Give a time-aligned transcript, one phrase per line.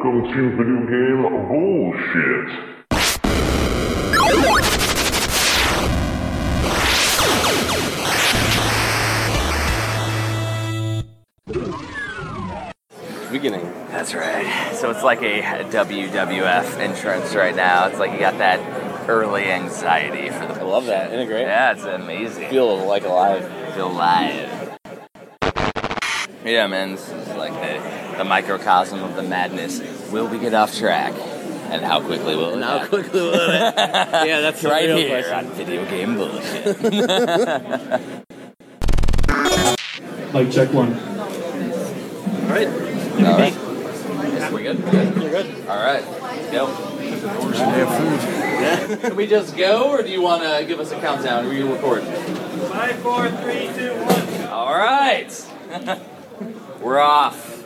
[0.00, 2.48] Welcome to Video Game Bullshit.
[13.32, 13.66] Beginning.
[13.90, 14.72] That's right.
[14.76, 17.88] So it's like a WWF entrance right now.
[17.88, 18.60] It's like you got that
[19.10, 20.60] early anxiety for the.
[20.60, 21.08] I love that.
[21.08, 21.42] Isn't it great?
[21.42, 22.48] Yeah, it's amazing.
[22.50, 23.74] Feel like alive.
[23.74, 24.78] Feel alive.
[26.44, 27.37] Yeah, man, this is like
[28.18, 29.80] the, the microcosm of the madness.
[30.10, 31.14] Will we get off track?
[31.70, 32.88] And how quickly will it How happen?
[32.88, 33.40] quickly will it?
[33.52, 35.50] yeah, that's the right real here question.
[35.50, 36.82] on Video Game Bullshit.
[40.32, 40.94] Like check one.
[40.94, 42.68] All right.
[42.68, 43.54] All right.
[44.52, 44.82] We good?
[44.90, 45.22] Good.
[45.22, 45.68] You're good.
[45.68, 46.02] All right.
[46.22, 46.66] Let's go.
[49.08, 51.44] Can we just go, or do you want to give us a countdown?
[51.46, 52.06] Are you recording?
[52.06, 54.48] Five, four, three, two, one.
[54.48, 55.30] All right.
[56.80, 57.57] We're off.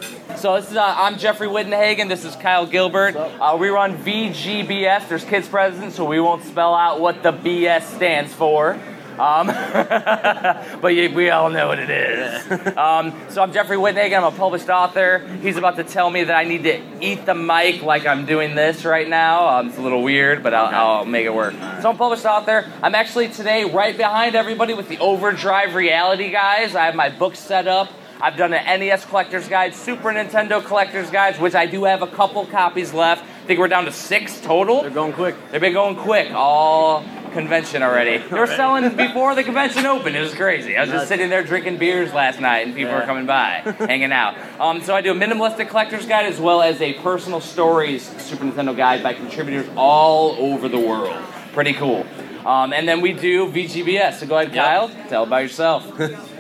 [0.43, 2.09] So this is uh, I'm Jeffrey Wittenhagen.
[2.09, 3.15] This is Kyle Gilbert.
[3.15, 5.09] Uh, we run VGBS.
[5.09, 8.73] There's kids present, so we won't spell out what the BS stands for.
[9.21, 9.47] Um,
[10.81, 12.43] but you, we all know what it is.
[12.77, 14.17] Um, so I'm Jeffrey Wittenhagen.
[14.17, 15.21] I'm a published author.
[15.43, 18.57] He's about to tell me that I need to eat the mic like I'm doing
[18.57, 19.47] this right now.
[19.47, 21.53] Um, it's a little weird, but I'll, I'll make it work.
[21.53, 22.69] So I'm a published author.
[22.83, 26.75] I'm actually today right behind everybody with the Overdrive Reality guys.
[26.75, 27.93] I have my book set up.
[28.23, 32.07] I've done an NES collector's guide, Super Nintendo collector's guides, which I do have a
[32.07, 33.25] couple copies left.
[33.25, 34.83] I think we're down to six total.
[34.83, 35.35] They're going quick.
[35.51, 38.19] They've been going quick all convention already.
[38.31, 40.15] They were selling before the convention opened.
[40.15, 40.77] It was crazy.
[40.77, 44.13] I was just sitting there drinking beers last night, and people were coming by, hanging
[44.13, 44.37] out.
[44.61, 48.45] Um, so I do a minimalistic collector's guide as well as a personal stories Super
[48.45, 51.17] Nintendo guide by contributors all over the world.
[51.55, 52.07] Pretty cool.
[52.47, 54.21] Um, and then we do VGBS.
[54.21, 54.65] So go ahead, Yep.
[54.65, 54.89] Kyle.
[55.09, 55.91] Tell about yourself.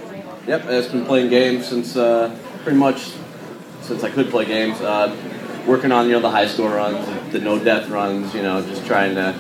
[0.46, 3.12] Yep, I've been playing games since uh, pretty much
[3.82, 4.80] since I could play games.
[4.80, 5.14] Uh,
[5.66, 8.34] working on you know the high score runs, the no death runs.
[8.34, 9.38] You know, just trying to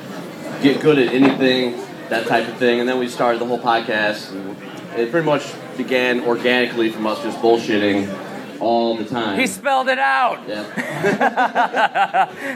[0.62, 1.76] get good at anything,
[2.08, 2.80] that type of thing.
[2.80, 4.32] And then we started the whole podcast.
[4.32, 4.56] And
[4.98, 9.38] it pretty much began organically from us just bullshitting all the time.
[9.38, 10.46] he spelled it out.
[10.46, 10.62] yeah.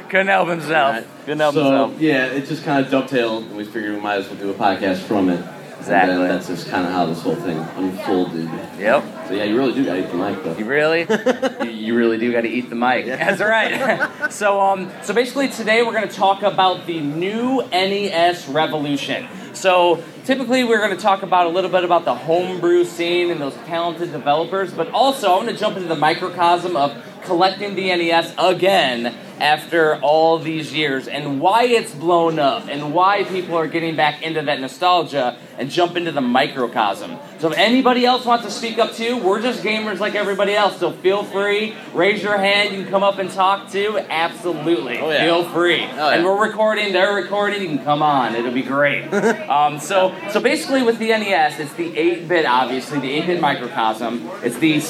[0.09, 0.95] Couldn't help himself.
[0.95, 1.07] Right.
[1.25, 2.01] Couldn't help so, himself.
[2.01, 4.55] Yeah, it just kind of dovetailed, and we figured we might as well do a
[4.55, 5.45] podcast from it.
[5.87, 6.15] Exactly.
[6.15, 8.51] And that's just kind of how this whole thing unfolded.
[8.79, 9.29] Yep.
[9.29, 10.57] So yeah, you really do gotta eat the mic though.
[10.57, 11.01] You really?
[11.63, 13.07] you, you really do got to eat the mic.
[13.07, 14.11] That's right.
[14.33, 19.29] so um, so basically today we're going to talk about the new NES revolution.
[19.53, 23.41] So typically we're going to talk about a little bit about the homebrew scene and
[23.41, 26.93] those talented developers, but also I want to jump into the microcosm of
[27.27, 33.25] collecting the NES again after all these years and why it's blown up and why
[33.25, 37.19] people are getting back into that nostalgia and jump into the microcosm.
[37.39, 40.79] So if anybody else wants to speak up too, we're just gamers like everybody else.
[40.79, 43.99] So feel free, raise your hand, you can come up and talk too.
[44.09, 44.99] Absolutely.
[44.99, 45.25] Oh, yeah.
[45.25, 45.85] Feel free.
[45.85, 48.35] Oh, And we're recording, they're recording, you can come on.
[48.35, 49.05] It'll be great.
[49.51, 54.31] um, so so basically with the NES, it's the 8-bit obviously, the 8-bit microcosm.
[54.43, 54.81] It's the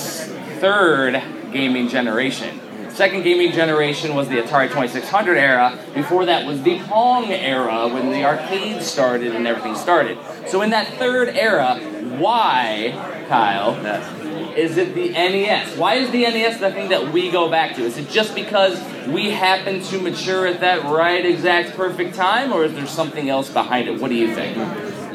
[0.61, 1.23] third
[1.53, 2.61] gaming generation.
[2.91, 5.79] Second gaming generation was the Atari 2600 era.
[5.95, 10.19] Before that was the Pong era when the arcade started and everything started.
[10.49, 11.79] So in that third era,
[12.19, 13.75] why, Kyle,
[14.57, 15.77] is it the NES?
[15.77, 17.83] Why is the NES the thing that we go back to?
[17.83, 22.65] Is it just because we happen to mature at that right exact perfect time, or
[22.65, 24.01] is there something else behind it?
[24.01, 24.57] What do you think?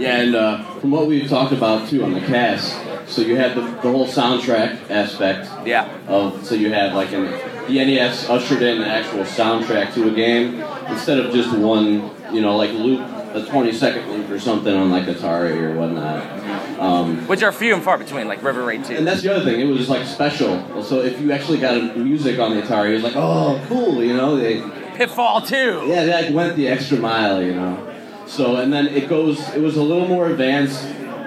[0.01, 2.75] Yeah, and uh, from what we've talked about too on the cast,
[3.07, 5.89] so you had the, the whole soundtrack aspect Yeah.
[6.07, 7.25] of so you had like an
[7.67, 10.59] the NES ushered in an actual soundtrack to a game
[10.90, 13.00] instead of just one, you know, like loop,
[13.34, 16.79] a 20 second loop or something on like Atari or whatnot.
[16.79, 18.95] Um, Which are few and far between, like River Raid 2.
[18.95, 19.61] and that's the other thing.
[19.61, 20.84] It was like special.
[20.84, 24.03] So if you actually got music on the Atari, it was like, oh, cool.
[24.03, 24.61] You know, they
[24.97, 25.84] Pitfall 2!
[25.87, 27.41] yeah, they like went the extra mile.
[27.41, 27.91] You know.
[28.31, 29.39] So and then it goes.
[29.49, 30.81] It was a little more advanced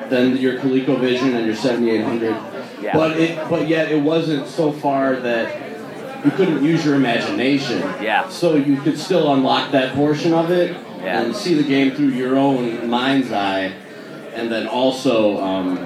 [0.09, 2.31] than your ColecoVision and your 7800.
[2.83, 2.97] Yeah.
[2.97, 7.81] But it, but yet it wasn't so far that you couldn't use your imagination.
[8.03, 8.29] Yeah.
[8.31, 10.71] So you could still unlock that portion of it
[11.03, 11.21] Yeah.
[11.21, 13.75] and see the game through your own mind's eye,
[14.33, 15.77] and then also um,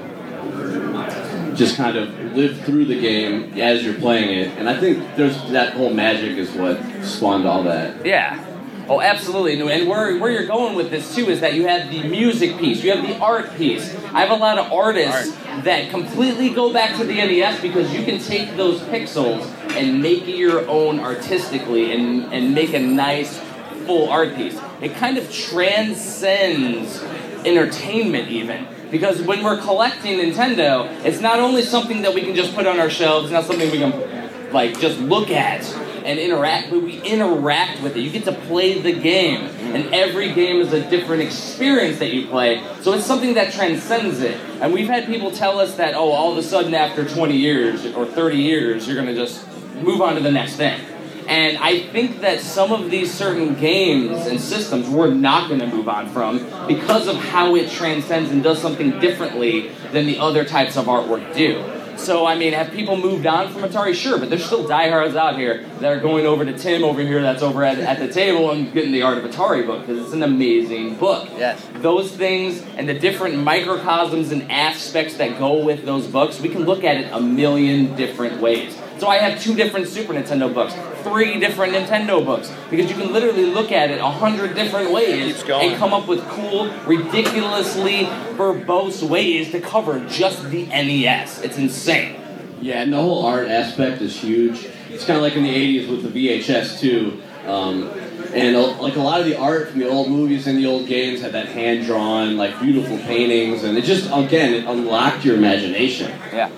[1.55, 4.57] just kind of live through the game as you're playing it.
[4.57, 8.05] And I think there's that whole magic is what spawned all that.
[8.05, 8.45] Yeah.
[8.89, 9.53] Oh, absolutely.
[9.71, 12.83] And where, where you're going with this too is that you have the music piece,
[12.83, 13.93] you have the art piece.
[14.05, 18.03] I have a lot of artists that completely go back to the NES because you
[18.03, 19.45] can take those pixels
[19.75, 23.39] and make it your own artistically and, and make a nice
[23.85, 24.59] full art piece.
[24.81, 27.03] It kind of transcends
[27.45, 28.67] entertainment even.
[28.89, 32.79] Because when we're collecting Nintendo, it's not only something that we can just put on
[32.79, 35.61] our shelves, it's not something we can like just look at
[36.09, 37.99] and interact, but we interact with it.
[37.99, 39.43] You get to play the game,
[39.75, 42.63] and every game is a different experience that you play.
[42.81, 44.35] So it's something that transcends it.
[44.59, 47.85] And we've had people tell us that, oh, all of a sudden after 20 years
[47.85, 49.45] or 30 years, you're going to just
[49.75, 50.81] move on to the next thing.
[51.27, 55.67] And I think that some of these certain games and systems we're not going to
[55.67, 60.43] move on from because of how it transcends and does something differently than the other
[60.43, 61.63] types of artwork do.
[61.99, 63.93] So, I mean, have people moved on from Atari?
[63.93, 67.21] Sure, but there's still diehards out here that are going over to Tim over here
[67.21, 70.13] that's over at, at the table and getting the Art of Atari book because it's
[70.13, 71.29] an amazing book.
[71.37, 71.65] Yes.
[71.75, 76.63] Those things and the different microcosms and aspects that go with those books, we can
[76.63, 78.77] look at it a million different ways.
[78.99, 80.73] So I have two different Super Nintendo books,
[81.03, 85.41] three different Nintendo books, because you can literally look at it a hundred different ways
[85.43, 88.03] and come up with cool, ridiculously
[88.35, 91.41] verbose ways to cover just the NES.
[91.41, 92.19] It's insane.
[92.61, 94.67] Yeah, and the whole art aspect is huge.
[94.89, 97.21] It's kind of like in the '80s with the VHS too.
[97.47, 97.89] Um,
[98.33, 101.21] and like a lot of the art from the old movies and the old games
[101.21, 106.11] had that hand drawn, like beautiful paintings, and it just again it unlocked your imagination.
[106.33, 106.51] Yeah.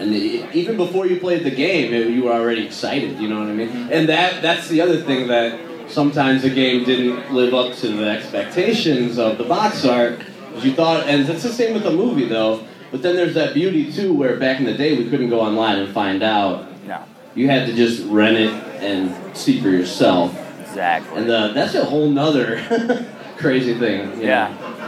[0.00, 3.18] And even before you played the game, it, you were already excited.
[3.20, 3.68] You know what I mean?
[3.92, 8.08] And that that's the other thing that sometimes the game didn't live up to the
[8.08, 10.20] expectations of the box art.
[10.56, 12.66] You thought, and it's the same with the movie though.
[12.90, 15.78] But then there's that beauty too, where back in the day we couldn't go online
[15.78, 16.66] and find out.
[16.86, 17.04] No.
[17.34, 20.34] You had to just rent it and see for yourself.
[20.60, 21.20] Exactly.
[21.20, 23.06] And uh, that's a whole nother
[23.36, 24.18] crazy thing.
[24.20, 24.79] you know?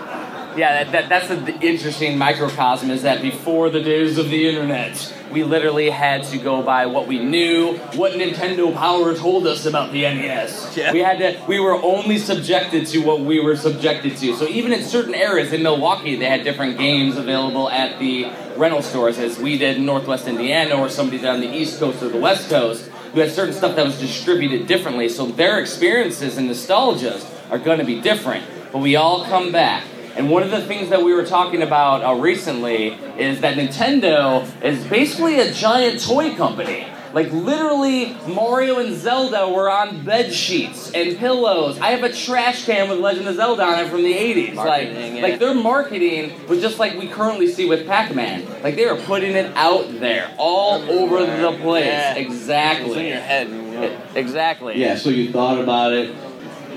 [0.57, 0.85] Yeah.
[0.85, 5.13] That, that, that's the, the interesting microcosm is that before the days of the internet,
[5.33, 9.93] we literally had to go by what we knew, what Nintendo Power told us about
[9.93, 10.77] the NES.
[10.77, 10.93] Yeah.
[10.93, 14.37] We had to, we were only subjected to what we were subjected to.
[14.37, 18.83] So even in certain areas in Milwaukee, they had different games available at the rental
[18.83, 22.09] stores, as we did in Northwest Indiana, or somebody did on the East Coast or
[22.09, 22.91] the West Coast.
[23.15, 27.79] We had certain stuff that was distributed differently, so their experiences and nostalgias are going
[27.79, 28.45] to be different.
[28.73, 29.85] But we all come back.
[30.17, 32.89] And one of the things that we were talking about uh, recently
[33.19, 36.87] is that Nintendo is basically a giant toy company.
[37.13, 41.79] Like literally, Mario and Zelda were on bed sheets and pillows.
[41.79, 44.55] I have a trash can with Legend of Zelda on it from the '80s.
[44.55, 45.23] Like, Marketing, yeah.
[45.23, 48.63] like their marketing was just like we currently see with Pac-Man.
[48.63, 51.85] Like they are putting it out there, all over the place.
[51.85, 52.15] Yeah.
[52.15, 52.89] Exactly.
[52.89, 53.49] It's in your head.
[53.49, 54.01] you know?
[54.15, 54.81] Exactly.
[54.81, 56.15] Yeah, so you thought about it.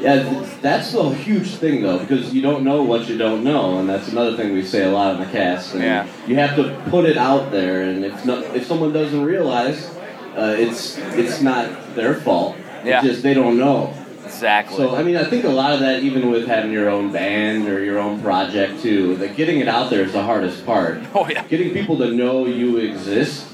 [0.05, 3.89] Yeah, that's the huge thing though, because you don't know what you don't know, and
[3.89, 5.73] that's another thing we say a lot in the cast.
[5.73, 6.07] And Yeah.
[6.27, 9.89] You have to put it out there, and if no, if someone doesn't realize,
[10.37, 12.55] uh, it's it's not their fault.
[12.83, 12.99] Yeah.
[12.99, 13.95] It's just they don't know.
[14.25, 14.77] Exactly.
[14.77, 17.67] So I mean, I think a lot of that, even with having your own band
[17.67, 21.01] or your own project too, that getting it out there is the hardest part.
[21.15, 21.43] oh yeah.
[21.47, 23.47] Getting people to know you exist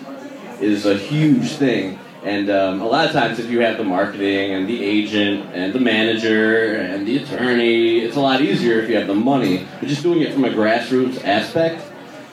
[0.60, 1.98] is a huge thing.
[2.24, 5.74] And um, a lot of times, if you have the marketing and the agent and
[5.74, 9.68] the manager and the attorney, it's a lot easier if you have the money.
[9.80, 11.84] But just doing it from a grassroots aspect,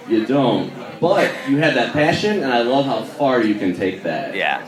[0.08, 0.72] you don't.
[1.00, 4.34] But you have that passion, and I love how far you can take that.
[4.34, 4.66] Yeah.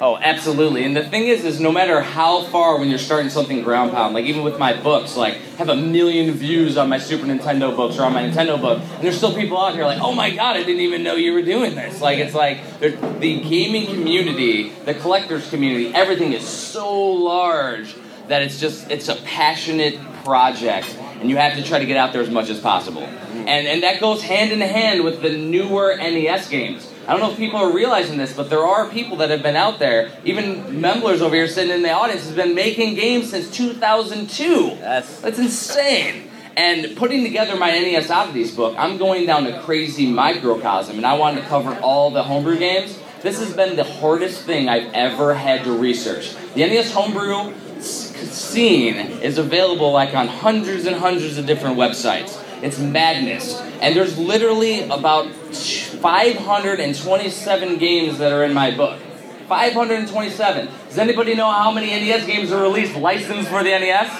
[0.00, 0.84] Oh, absolutely.
[0.84, 4.12] And the thing is, is no matter how far when you're starting something ground pound,
[4.12, 7.96] like even with my books, like have a million views on my Super Nintendo books
[7.98, 10.56] or on my Nintendo book, and there's still people out here like, oh my god,
[10.56, 12.00] I didn't even know you were doing this.
[12.00, 17.94] Like it's like the gaming community, the collectors community, everything is so large
[18.26, 22.12] that it's just it's a passionate project, and you have to try to get out
[22.12, 23.02] there as much as possible.
[23.02, 26.90] And and that goes hand in hand with the newer NES games.
[27.06, 29.56] I don't know if people are realizing this, but there are people that have been
[29.56, 30.10] out there.
[30.24, 34.76] Even Memblers over here sitting in the audience has been making games since 2002.
[34.80, 36.30] That's That's insane.
[36.56, 41.14] And putting together my NES Oddities book, I'm going down a crazy microcosm, and I
[41.18, 42.98] wanted to cover all the homebrew games.
[43.20, 46.34] This has been the hardest thing I've ever had to research.
[46.54, 52.40] The NES homebrew scene is available like on hundreds and hundreds of different websites.
[52.64, 53.60] It's madness.
[53.82, 58.98] And there's literally about 527 games that are in my book.
[59.48, 60.68] 527.
[60.88, 64.10] Does anybody know how many NES games are released licensed for the NES?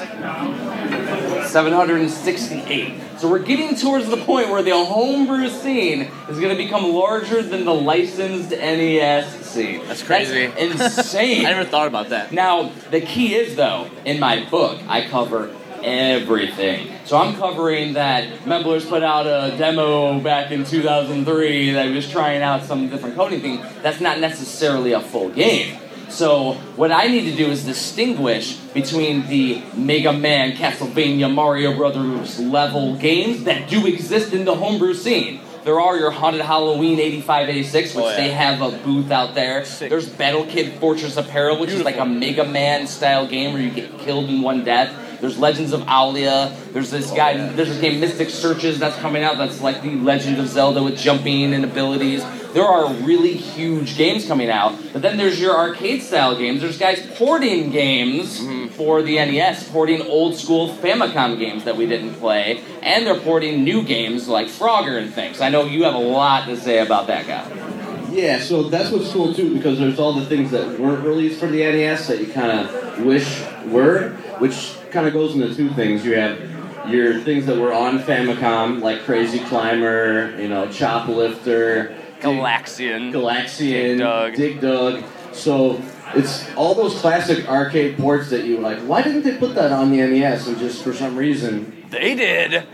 [1.51, 3.19] 768.
[3.19, 7.43] So we're getting towards the point where the homebrew scene is going to become larger
[7.43, 9.87] than the licensed NES scene.
[9.87, 10.49] That's crazy.
[10.49, 11.47] That's insane.
[11.47, 12.31] I never thought about that.
[12.33, 15.51] Now, the key is though, in my book, I cover
[15.85, 16.91] everything.
[17.05, 22.43] So I'm covering that Memblers put out a demo back in 2003 that was trying
[22.43, 23.63] out some different coding thing.
[23.83, 25.79] That's not necessarily a full game.
[26.09, 32.39] So what I need to do is distinguish between the Mega Man, Castlevania, Mario Brothers
[32.39, 35.41] level games that do exist in the homebrew scene.
[35.65, 38.17] There are your Haunted Halloween 85, 86, which Oh, yeah.
[38.17, 39.65] they have a booth out there.
[39.65, 39.89] Sick.
[39.89, 43.63] There's Battle Kid Fortress of Peril, which is like a Mega Man style game where
[43.63, 44.93] you get killed in one death.
[45.21, 46.55] There's Legends of Owlia.
[46.73, 47.37] There's this Oh, guy.
[47.37, 49.39] There's this game Mystic Searches that's coming out.
[49.39, 52.25] That's like the Legend of Zelda with jumping and abilities.
[52.53, 54.79] There are really huge games coming out.
[54.93, 56.61] But then there's your arcade style games.
[56.61, 58.67] There's guys porting games Mm-hmm.
[58.75, 63.63] for the NES, porting old school Famicom games that we didn't play, and they're porting
[63.65, 65.41] new games like Frogger and things.
[65.41, 68.11] I know you have a lot to say about that guy.
[68.13, 71.47] Yeah, so that's what's cool too, because there's all the things that weren't released for
[71.47, 76.05] the NES that you kind of wish were, which kind of goes into two things.
[76.07, 83.13] You have your things that were on Famicom, like Crazy Climber, you know, Choplifter, Galaxian.
[83.13, 84.35] Galaxian, Dig Dug.
[84.37, 85.05] Dig Dug.
[85.33, 85.83] So
[86.15, 88.79] it's all those classic arcade ports that you like.
[88.81, 90.47] Why didn't they put that on the NES?
[90.47, 92.65] And just for some reason, They did.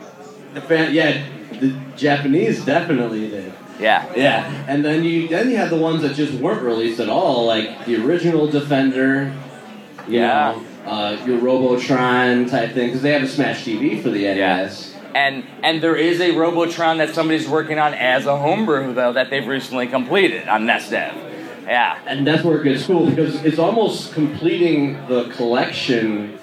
[0.55, 1.25] the fan, yeah,
[1.59, 3.53] the Japanese definitely did.
[3.81, 4.05] Yeah.
[4.15, 7.47] Yeah, and then you then you have the ones that just weren't released at all,
[7.47, 9.33] like the original Defender,
[10.07, 10.53] Yeah.
[10.53, 14.95] know, uh, your Robotron type thing, because they have a Smash TV for the NES.
[15.15, 19.29] And and there is a Robotron that somebody's working on as a homebrew though that
[19.29, 21.15] they've recently completed on NESdev.
[21.67, 21.99] Yeah.
[22.07, 26.39] And that's where it gets cool because it's almost completing the collection.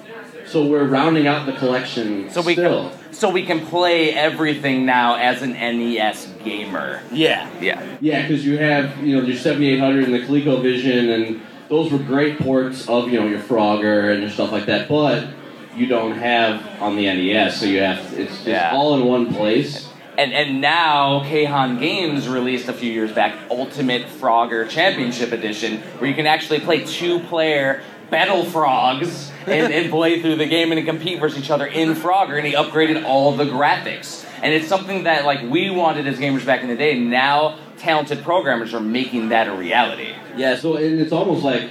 [0.46, 2.90] So we're rounding out the collection So we still.
[2.90, 7.02] can so we can play everything now as an NES gamer.
[7.10, 7.50] Yeah.
[7.60, 7.82] Yeah.
[8.00, 12.38] Yeah, because you have you know your 7800 and the ColecoVision, and those were great
[12.38, 14.88] ports of you know your Frogger and your stuff like that.
[14.88, 15.28] But
[15.76, 18.72] you don't have on the NES, so you have it's just Yeah.
[18.72, 19.88] all in one place.
[20.16, 26.08] And and now Khan Games released a few years back Ultimate Frogger Championship Edition, where
[26.10, 30.84] you can actually play two player Battle Frogs and, and play through the game and
[30.86, 34.24] compete versus each other in Frogger, and he upgraded all the graphics.
[34.42, 36.92] And it's something that like we wanted as gamers back in the day.
[36.96, 40.14] And now talented programmers are making that a reality.
[40.36, 41.70] Yeah, so and it's almost like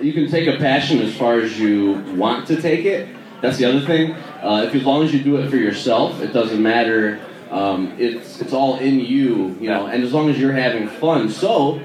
[0.00, 3.08] you can take a passion as far as you want to take it.
[3.42, 4.12] That's the other thing.
[4.12, 7.20] Uh, if as long as you do it for yourself, it doesn't matter.
[7.50, 9.86] Um, it's it's all in you, you know.
[9.86, 11.80] And as long as you're having fun, so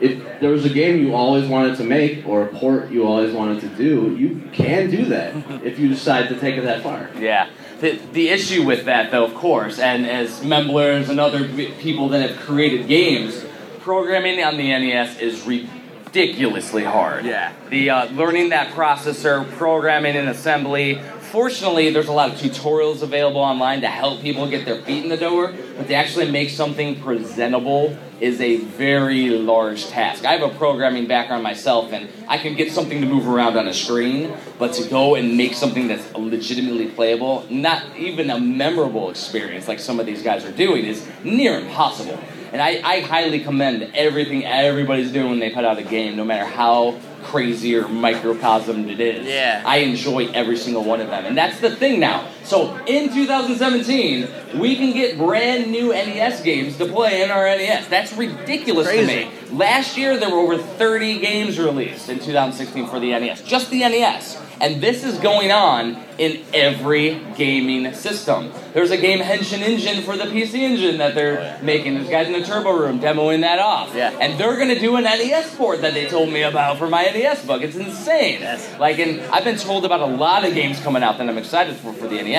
[0.00, 3.32] if there was a game you always wanted to make or a port you always
[3.32, 5.34] wanted to do, you can do that
[5.64, 7.08] if you decide to take it that far.
[7.18, 7.48] Yeah.
[7.82, 12.30] The, the issue with that, though, of course, and as memblers and other people that
[12.30, 13.44] have created games,
[13.80, 17.24] programming on the NES is ridiculously hard.
[17.24, 17.52] Yeah.
[17.70, 21.02] The uh, learning that processor, programming and assembly.
[21.32, 25.08] Fortunately, there's a lot of tutorials available online to help people get their feet in
[25.08, 30.24] the door, but to actually make something presentable is a very large task.
[30.24, 33.66] I have a programming background myself, and I can get something to move around on
[33.66, 39.10] a screen, but to go and make something that's legitimately playable, not even a memorable
[39.10, 42.16] experience like some of these guys are doing, is near impossible.
[42.52, 46.24] And I, I highly commend everything everybody's doing when they put out a game, no
[46.24, 49.26] matter how crazy or microcosm it is.
[49.26, 49.62] Yeah.
[49.64, 51.24] I enjoy every single one of them.
[51.24, 52.28] And that's the thing now.
[52.44, 57.88] So in 2017, we can get brand new NES games to play in our NES.
[57.88, 59.24] That's ridiculous Crazy.
[59.24, 59.56] to me.
[59.56, 63.80] Last year, there were over 30 games released in 2016 for the NES, just the
[63.80, 64.40] NES.
[64.60, 68.52] And this is going on in every gaming system.
[68.72, 71.94] There's a game Henshin Engine for the PC Engine that they're oh, making.
[71.94, 73.92] There's guys in the Turbo Room demoing that off.
[73.94, 74.16] Yeah.
[74.20, 77.02] And they're going to do an NES port that they told me about for my
[77.02, 77.62] NES book.
[77.62, 78.40] It's insane.
[78.40, 78.78] Yes.
[78.78, 81.74] Like, and I've been told about a lot of games coming out that I'm excited
[81.76, 82.31] for for the NES.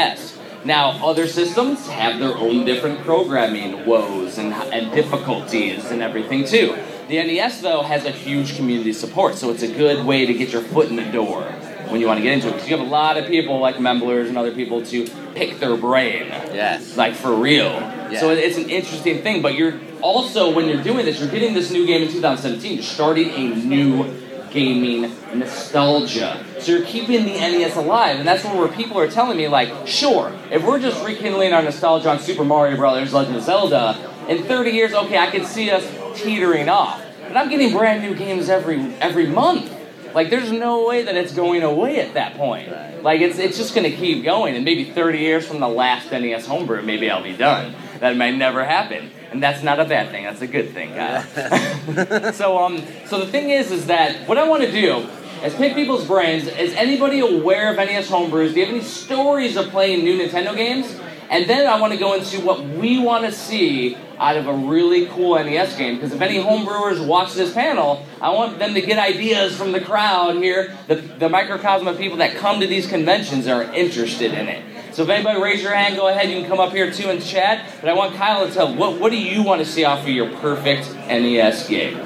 [0.65, 6.77] Now, other systems have their own different programming woes and, and difficulties and everything too.
[7.09, 10.53] The NES, though, has a huge community support, so it's a good way to get
[10.53, 11.43] your foot in the door
[11.89, 12.53] when you want to get into it.
[12.53, 15.75] Because you have a lot of people like Memblers and other people to pick their
[15.75, 16.95] brain Yes.
[16.95, 17.71] like for real.
[18.09, 18.21] Yes.
[18.21, 21.71] So it's an interesting thing, but you're also when you're doing this, you're getting this
[21.71, 22.75] new game in 2017.
[22.75, 24.05] You're starting a new
[24.53, 26.45] gaming nostalgia.
[26.59, 30.31] So you're keeping the NES alive, and that's where people are telling me like, sure,
[30.51, 34.71] if we're just rekindling our nostalgia on Super Mario Brothers, Legend of Zelda, in 30
[34.71, 37.03] years, okay, I can see us teetering off.
[37.27, 39.71] But I'm getting brand new games every every month.
[40.13, 42.69] Like there's no way that it's going away at that point.
[43.03, 46.45] Like it's it's just gonna keep going, and maybe 30 years from the last NES
[46.45, 47.73] homebrew, maybe I'll be done.
[47.99, 50.23] That might never happen, and that's not a bad thing.
[50.23, 52.33] That's a good thing, Kyle.
[52.33, 55.07] so um, so the thing is, is that what I want to do
[55.43, 56.47] is pick people's brains.
[56.47, 58.53] Is anybody aware of NES homebrews?
[58.53, 60.95] Do you have any stories of playing new Nintendo games?
[61.29, 64.53] And then I want to go into what we want to see out of a
[64.53, 65.95] really cool NES game.
[65.95, 69.81] Because if any homebrewers watch this panel, I want them to get ideas from the
[69.81, 74.47] crowd here, the, the microcosm of people that come to these conventions are interested in
[74.47, 74.63] it.
[74.93, 76.29] So if anybody raise your hand, go ahead.
[76.29, 77.67] You can come up here too and chat.
[77.81, 80.09] But I want Kyle to tell what what do you want to see off of
[80.09, 81.97] your perfect NES game?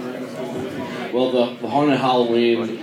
[1.13, 2.82] Well, the, the Haunted Halloween,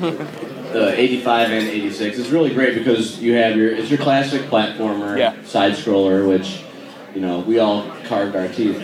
[0.00, 5.18] the 85 and 86, is really great because you have your, it's your classic platformer,
[5.18, 5.42] Yeah.
[5.44, 6.62] side scroller, which,
[7.14, 8.76] you know, we all carved our teeth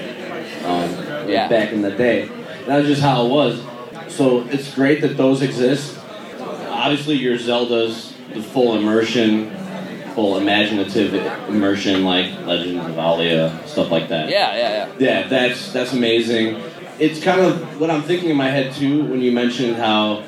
[0.64, 1.48] um, Yeah.
[1.48, 2.28] back in the day.
[2.66, 3.62] That was just how it was.
[4.08, 5.98] So it's great that those exist.
[6.40, 9.50] Obviously, your Zelda's the full immersion,
[10.26, 11.14] imaginative
[11.48, 14.28] immersion, like Legends of Owlia, stuff like that.
[14.28, 14.94] Yeah, yeah, yeah.
[14.98, 16.60] Yeah, that's that's amazing.
[16.98, 20.24] It's kind of what I'm thinking in my head too when you mentioned how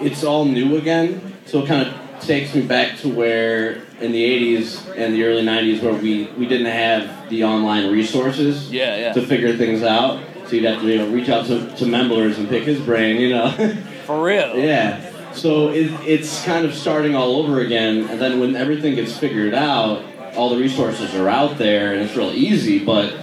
[0.00, 1.34] it's all new again.
[1.46, 5.42] So it kind of takes me back to where in the 80s and the early
[5.42, 9.12] 90s where we, we didn't have the online resources Yeah, yeah.
[9.12, 10.22] to figure things out.
[10.46, 13.20] So you'd have to you know, reach out to, to Memblers and pick his brain,
[13.20, 13.50] you know.
[14.06, 14.56] For real.
[14.56, 15.03] Yeah.
[15.34, 19.54] So it, it's kind of starting all over again, and then when everything gets figured
[19.54, 20.04] out,
[20.36, 22.84] all the resources are out there, and it's real easy.
[22.84, 23.16] But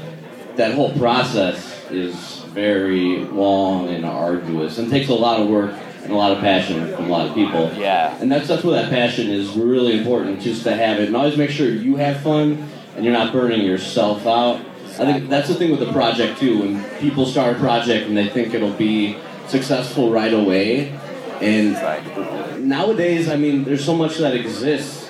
[0.56, 6.12] that whole process is very long and arduous, and takes a lot of work and
[6.12, 7.72] a lot of passion from a lot of people.
[7.76, 8.18] Yeah.
[8.20, 11.38] And that's that's where that passion is really important, just to have it, and always
[11.38, 14.60] make sure you have fun and you're not burning yourself out.
[15.00, 16.60] I think that's the thing with the project too.
[16.60, 20.98] When people start a project and they think it'll be successful right away,
[21.42, 25.10] and nowadays, I mean, there's so much that exists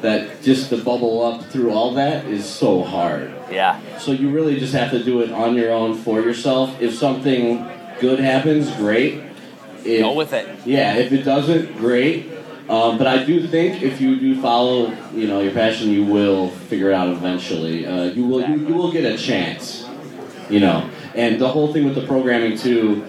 [0.00, 3.32] that just to bubble up through all that is so hard.
[3.50, 3.80] Yeah.
[3.98, 6.80] So you really just have to do it on your own for yourself.
[6.80, 7.66] If something
[8.00, 9.22] good happens, great.
[9.84, 10.48] If, Go with it.
[10.66, 12.30] yeah, if it doesn't, great.
[12.68, 16.50] Um, but I do think if you do follow, you know, your passion, you will
[16.50, 17.86] figure it out eventually.
[17.86, 19.88] Uh, you will, you, you will get a chance,
[20.50, 20.90] you know.
[21.14, 23.06] And the whole thing with the programming too,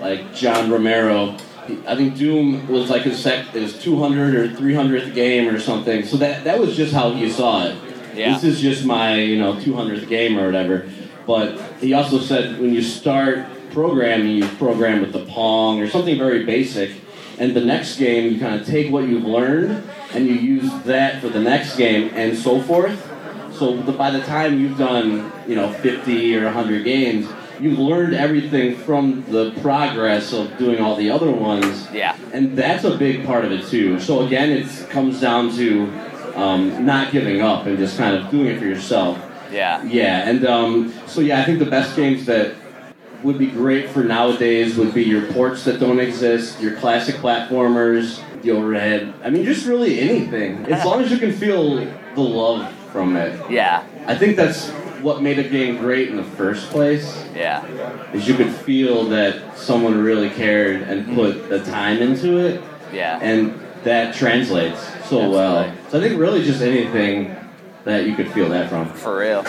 [0.00, 1.36] like John Romero,
[1.86, 6.04] I think Doom was like his sec, his 200 or 300th game or something.
[6.04, 7.76] So that that was just how he saw it.
[8.14, 8.34] Yeah.
[8.34, 10.88] This is just my, you know, 200th game or whatever.
[11.26, 16.16] But he also said when you start programming, you program with the Pong or something
[16.16, 16.92] very basic.
[17.38, 21.20] And the next game, you kind of take what you've learned and you use that
[21.20, 23.10] for the next game and so forth.
[23.52, 27.26] So the, by the time you've done, you know, 50 or 100 games,
[27.60, 31.88] you've learned everything from the progress of doing all the other ones.
[31.92, 32.16] Yeah.
[32.32, 34.00] And that's a big part of it too.
[34.00, 35.84] So again, it comes down to
[36.34, 39.18] um, not giving up and just kind of doing it for yourself.
[39.50, 39.82] Yeah.
[39.84, 42.54] Yeah, and um, so yeah, I think the best games that
[43.22, 48.22] would be great for nowadays would be your ports that don't exist, your classic platformers,
[48.42, 49.14] the overhead.
[49.22, 50.66] I mean, just really anything.
[50.66, 53.50] As long as you can feel the love from it.
[53.50, 53.86] Yeah.
[54.06, 54.70] I think that's
[55.04, 57.24] what made a game great in the first place.
[57.34, 57.64] Yeah.
[58.12, 61.14] Is you could feel that someone really cared and mm-hmm.
[61.14, 62.62] put the time into it,
[62.92, 63.18] Yeah.
[63.20, 65.70] and that translates so well.
[65.90, 67.36] So I think really just anything
[67.84, 68.88] that you could feel that from.
[68.94, 69.44] For real.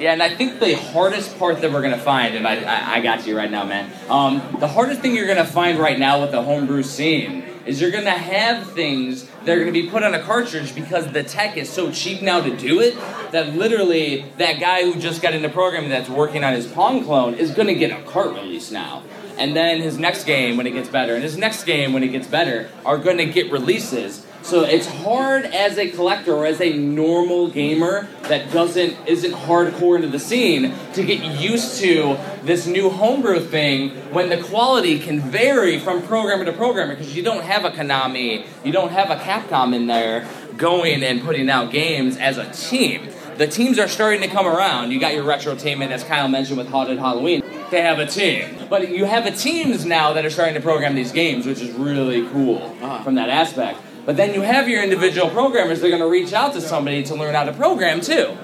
[0.00, 3.00] Yeah, and I think the hardest part that we're gonna find, and I, I, I
[3.02, 3.92] got you right now, man.
[4.08, 7.90] Um, the hardest thing you're gonna find right now with the homebrew scene is you're
[7.90, 11.68] gonna have things that are gonna be put on a cartridge because the tech is
[11.68, 12.94] so cheap now to do it
[13.32, 17.34] that literally that guy who just got into programming that's working on his Pong clone
[17.34, 19.02] is gonna get a cart release now.
[19.36, 22.08] And then his next game when it gets better, and his next game when it
[22.08, 24.24] gets better, are gonna get releases.
[24.42, 29.96] So it's hard as a collector or as a normal gamer that doesn't isn't hardcore
[29.96, 35.20] into the scene to get used to this new homebrew thing when the quality can
[35.20, 39.16] vary from programmer to programmer because you don't have a Konami, you don't have a
[39.16, 40.26] Capcom in there
[40.56, 43.08] going and putting out games as a team.
[43.36, 44.90] The teams are starting to come around.
[44.90, 47.42] You got your retrotainment, as Kyle mentioned with Haunted Halloween.
[47.70, 48.66] They have a team.
[48.68, 51.70] But you have a teams now that are starting to program these games, which is
[51.70, 53.02] really cool ah.
[53.02, 53.78] from that aspect.
[54.06, 57.14] But then you have your individual programmers they're going to reach out to somebody to
[57.14, 58.36] learn how to program too.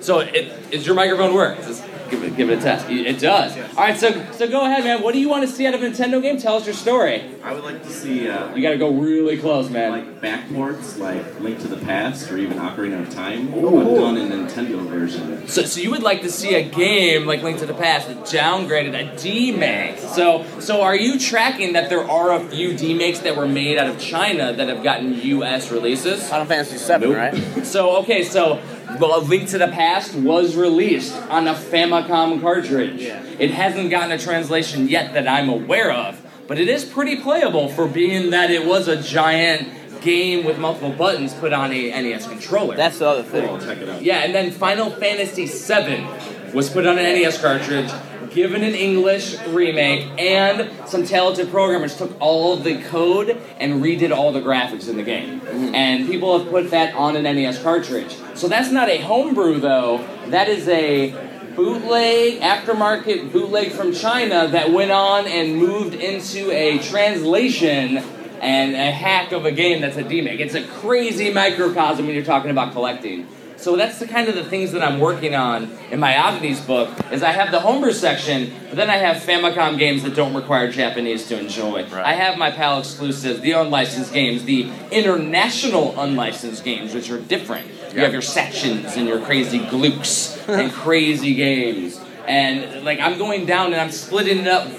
[0.00, 1.56] So it, is your microphone work?
[1.58, 2.88] Just give it, give it a test.
[2.90, 3.56] It does.
[3.76, 5.02] All right, so so go ahead, man.
[5.02, 6.38] What do you want to see out of a Nintendo game?
[6.38, 7.22] Tell us your story.
[7.42, 9.90] I would like to see uh, You got to go really close, man.
[9.92, 13.70] like backports, like Link to the Past or even Ocarina of Time, Ooh.
[13.84, 15.46] but done in Nintendo version.
[15.48, 18.18] So, so you would like to see a game like Link to the Past that
[18.24, 19.98] downgraded a D-make.
[19.98, 23.88] So, so are you tracking that there are a few D-makes that were made out
[23.88, 25.70] of China that have gotten U.S.
[25.70, 26.26] releases?
[26.28, 27.16] Final Fantasy VII, Nope.
[27.16, 27.66] right?
[27.66, 28.60] So, okay, so
[29.00, 33.02] well, A Link to the Past was released on a Famicom cartridge.
[33.02, 37.68] It hasn't gotten a translation yet that I'm aware of, but it is pretty playable
[37.68, 39.68] for being that it was a giant
[40.00, 42.76] game with multiple buttons put on a NES controller.
[42.76, 43.48] That's the other thing.
[43.48, 44.02] I'll check it out.
[44.02, 47.90] Yeah, and then Final Fantasy VII was put on an NES cartridge,
[48.34, 54.14] given an English remake, and some talented programmers took all of the code and redid
[54.14, 55.40] all the graphics in the game.
[55.40, 55.74] Mm-hmm.
[55.74, 58.16] And people have put that on an NES cartridge.
[58.34, 60.06] So that's not a homebrew, though.
[60.28, 61.10] That is a
[61.54, 67.98] bootleg, aftermarket bootleg from China that went on and moved into a translation
[68.40, 70.40] and a hack of a game that's a demake.
[70.40, 73.28] It's a crazy microcosm when you're talking about collecting.
[73.64, 76.90] So that's the kind of the things that I'm working on in my oddities book.
[77.10, 80.70] Is I have the homebrew section, but then I have Famicom games that don't require
[80.70, 81.86] Japanese to enjoy.
[81.90, 87.66] I have my PAL exclusives, the unlicensed games, the international unlicensed games, which are different.
[87.94, 91.98] You have your sections and your crazy glukes and crazy games.
[92.26, 94.70] And like I'm going down and I'm splitting it up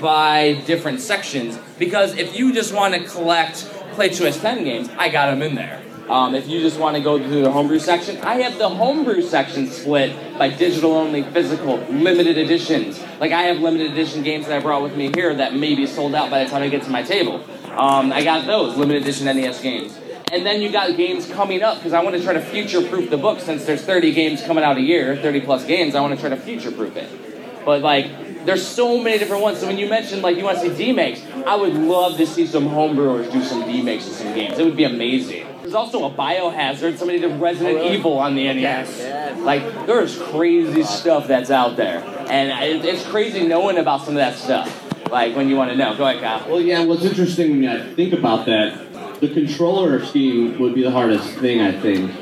[0.00, 5.10] by different sections because if you just want to collect Play Choice 10 games, I
[5.10, 5.81] got them in there.
[6.08, 9.22] Um, if you just want to go through the homebrew section, I have the homebrew
[9.22, 13.02] section split by digital only, physical, limited editions.
[13.20, 15.86] Like I have limited edition games that I brought with me here that may be
[15.86, 17.44] sold out by the time I get to my table.
[17.70, 19.98] Um, I got those limited edition NES games.
[20.32, 23.10] And then you got games coming up because I want to try to future proof
[23.10, 25.94] the book since there's 30 games coming out a year, 30 plus games.
[25.94, 27.64] I want to try to future proof it.
[27.64, 29.58] But like, there's so many different ones.
[29.58, 32.26] So when you mentioned like you want to see D makes, I would love to
[32.26, 34.58] see some homebrewers do some demakes of some games.
[34.58, 35.46] It would be amazing.
[35.72, 36.98] There's also a Biohazard.
[36.98, 39.38] Somebody did Resident oh, Evil on the NES.
[39.38, 44.36] Like there's crazy stuff that's out there, and it's crazy knowing about some of that
[44.36, 45.10] stuff.
[45.10, 45.96] Like when you want to know.
[45.96, 46.46] Go ahead, Kyle.
[46.50, 50.90] Well, yeah, what's interesting when I think about that, the controller scheme would be the
[50.90, 52.12] hardest thing, I think,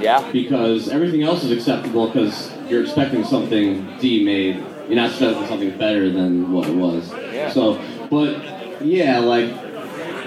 [0.00, 0.26] Yeah.
[0.32, 4.64] because everything else is acceptable because you're expecting something D made.
[4.86, 7.12] You're not expecting something better than what it was.
[7.12, 7.50] Yeah.
[7.50, 9.63] So, but yeah, like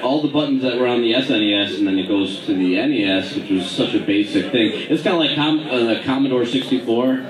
[0.02, 3.36] all the buttons that were on the SNES and then it goes to the NES,
[3.36, 4.72] which was such a basic thing.
[4.90, 7.26] It's kind of like Com- uh, Commodore 64.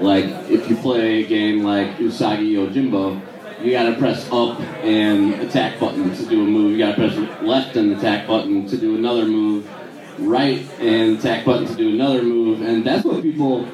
[0.00, 3.20] Like if you play a game like Usagi Yojimbo,
[3.62, 6.72] you gotta press up and attack button to do a move.
[6.72, 9.68] You gotta press left and attack button to do another move.
[10.18, 12.62] Right and attack button to do another move.
[12.62, 13.68] And that's what people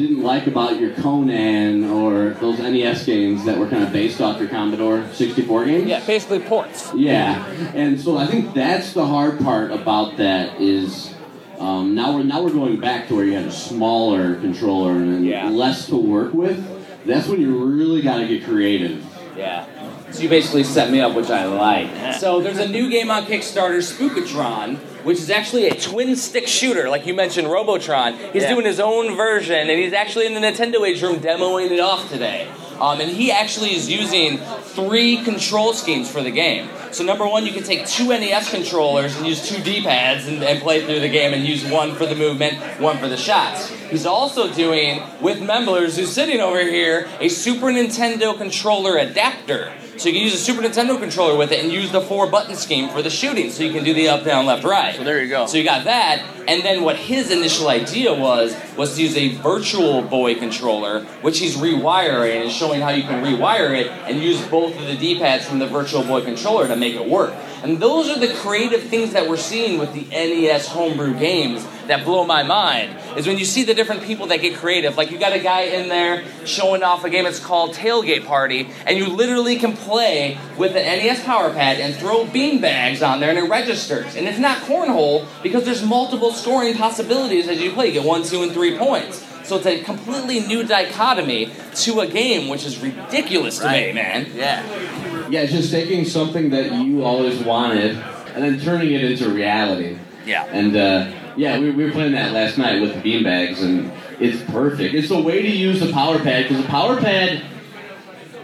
[0.00, 4.40] didn't like about your Conan or those NES games that were kind of based off
[4.40, 5.86] your Commodore 64 games.
[5.86, 6.90] Yeah, basically ports.
[6.94, 11.14] Yeah, and so I think that's the hard part about that is
[11.58, 15.26] um, now we're now we're going back to where you had a smaller controller and
[15.26, 15.48] Yeah.
[15.50, 16.58] less to work with.
[17.04, 19.04] That's when you really got to get creative.
[19.36, 19.66] Yeah.
[20.10, 21.88] So you basically set me up, which I like.
[22.20, 26.88] So there's a new game on Kickstarter, Spook-o'-tron, which is actually a twin stick shooter,
[26.88, 28.16] like you mentioned, Robotron.
[28.32, 31.80] He's doing his own version, and he's actually in the Nintendo Age room demoing it
[31.80, 32.48] off today.
[32.80, 36.66] Um, and he actually is using three control schemes for the game.
[36.92, 40.60] So number one, you can take two NES controllers and use two D-pads and, and
[40.62, 43.68] play through the game, and use one for the movement, one for the shots.
[43.68, 49.72] He's also doing with Memblers, who's sitting over here, a Super Nintendo controller adapter.
[50.00, 52.56] So you can use a Super Nintendo controller with it and use the four button
[52.56, 54.96] scheme for the shooting, so you can do the up, down, left, right.
[54.96, 55.44] So there you go.
[55.44, 59.36] So you got that, and then what his initial idea was was to use a
[59.36, 64.44] Virtual Boy controller, which he's rewiring and showing how you can rewire it and use
[64.48, 67.32] both of the D-pads from the Virtual Boy controller to make it work.
[67.62, 72.04] And those are the creative things that we're seeing with the NES homebrew games that
[72.04, 72.96] blow my mind.
[73.18, 74.96] Is when you see the different people that get creative.
[74.96, 78.70] Like you got a guy in there showing off a game it's called Tailgate Party,
[78.86, 83.20] and you literally can play with an NES Power Pad and throw bean bags on
[83.20, 84.16] there and it registers.
[84.16, 87.88] And it's not cornhole because there's multiple scoring possibilities as you play.
[87.88, 89.24] You get one, two, and three points.
[89.44, 94.30] So it's a completely new dichotomy to a game, which is ridiculous to me, man.
[94.34, 95.28] Yeah.
[95.28, 97.96] Yeah, it's just taking something that you always wanted
[98.34, 99.98] and then turning it into reality.
[100.24, 100.44] Yeah.
[100.44, 104.42] And uh, yeah, we, we were playing that last night with the beanbags, and it's
[104.50, 104.94] perfect.
[104.94, 107.42] It's a way to use the power pad because the power pad,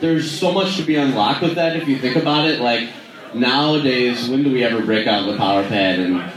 [0.00, 2.61] there's so much to be unlocked with that if you think about it.
[2.61, 2.88] Like
[3.35, 6.32] nowadays, when do we ever break out the power pad and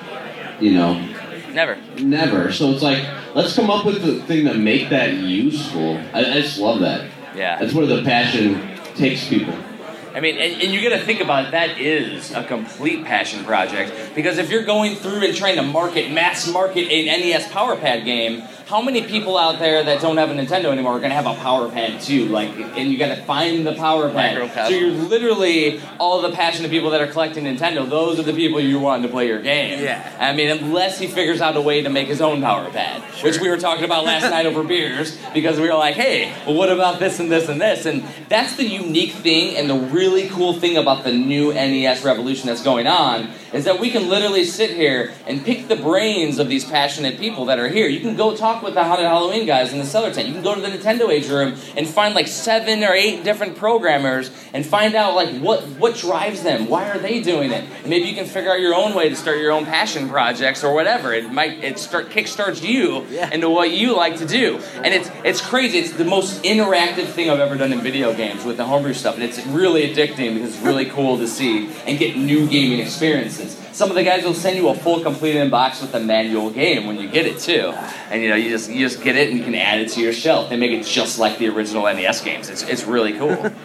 [0.61, 1.08] you know
[1.53, 1.77] Never.
[1.97, 2.51] never?
[2.51, 3.03] So it's like
[3.35, 5.97] let's come up with the thing to make that useful.
[6.13, 7.09] I, I just love that.
[7.35, 7.59] Yeah.
[7.59, 9.53] That's where the passion takes people.
[10.13, 13.43] I mean, and, and you got to think about it, that is a complete passion
[13.45, 17.75] project because if you're going through and trying to market, mass market an NES Power
[17.75, 21.09] Pad game, how many people out there that don't have a Nintendo anymore are going
[21.09, 22.25] to have a Power Pad too?
[22.25, 24.51] Like, and you got to find the Power Pad.
[24.67, 27.89] So you're literally all the passionate people that are collecting Nintendo.
[27.89, 29.81] Those are the people you want to play your game.
[29.81, 30.15] Yeah.
[30.19, 33.39] I mean, unless he figures out a way to make his own Power Pad, which
[33.39, 36.69] we were talking about last night over beers because we were like, hey, well, what
[36.69, 37.87] about this and this and this?
[37.87, 42.45] And that's the unique thing and the really cool thing about the new NES revolution
[42.45, 46.49] that's going on is that we can literally sit here and pick the brains of
[46.49, 47.87] these passionate people that are here.
[47.87, 50.27] You can go talk with the Haunted Halloween guys in the Cellar Tent.
[50.27, 53.57] You can go to the Nintendo Age room and find like seven or eight different
[53.57, 56.67] programmers and find out like what what drives them.
[56.67, 57.63] Why are they doing it?
[57.81, 60.63] And maybe you can figure out your own way to start your own passion projects
[60.63, 61.13] or whatever.
[61.13, 64.57] It might it start kickstarts you into what you like to do.
[64.75, 65.79] And it's it's crazy.
[65.79, 69.15] It's the most interactive thing I've ever done in video games with the homebrew stuff,
[69.15, 73.68] and it's really addicting because it's really cool to see and get new gaming experiences.
[73.79, 76.85] Some of the guys will send you a full complete box with the manual game
[76.85, 77.71] when you get it too,
[78.09, 80.01] and you know you just you just get it and you can add it to
[80.01, 80.49] your shelf.
[80.49, 82.49] They make it just like the original NES games.
[82.49, 83.51] It's it's really cool.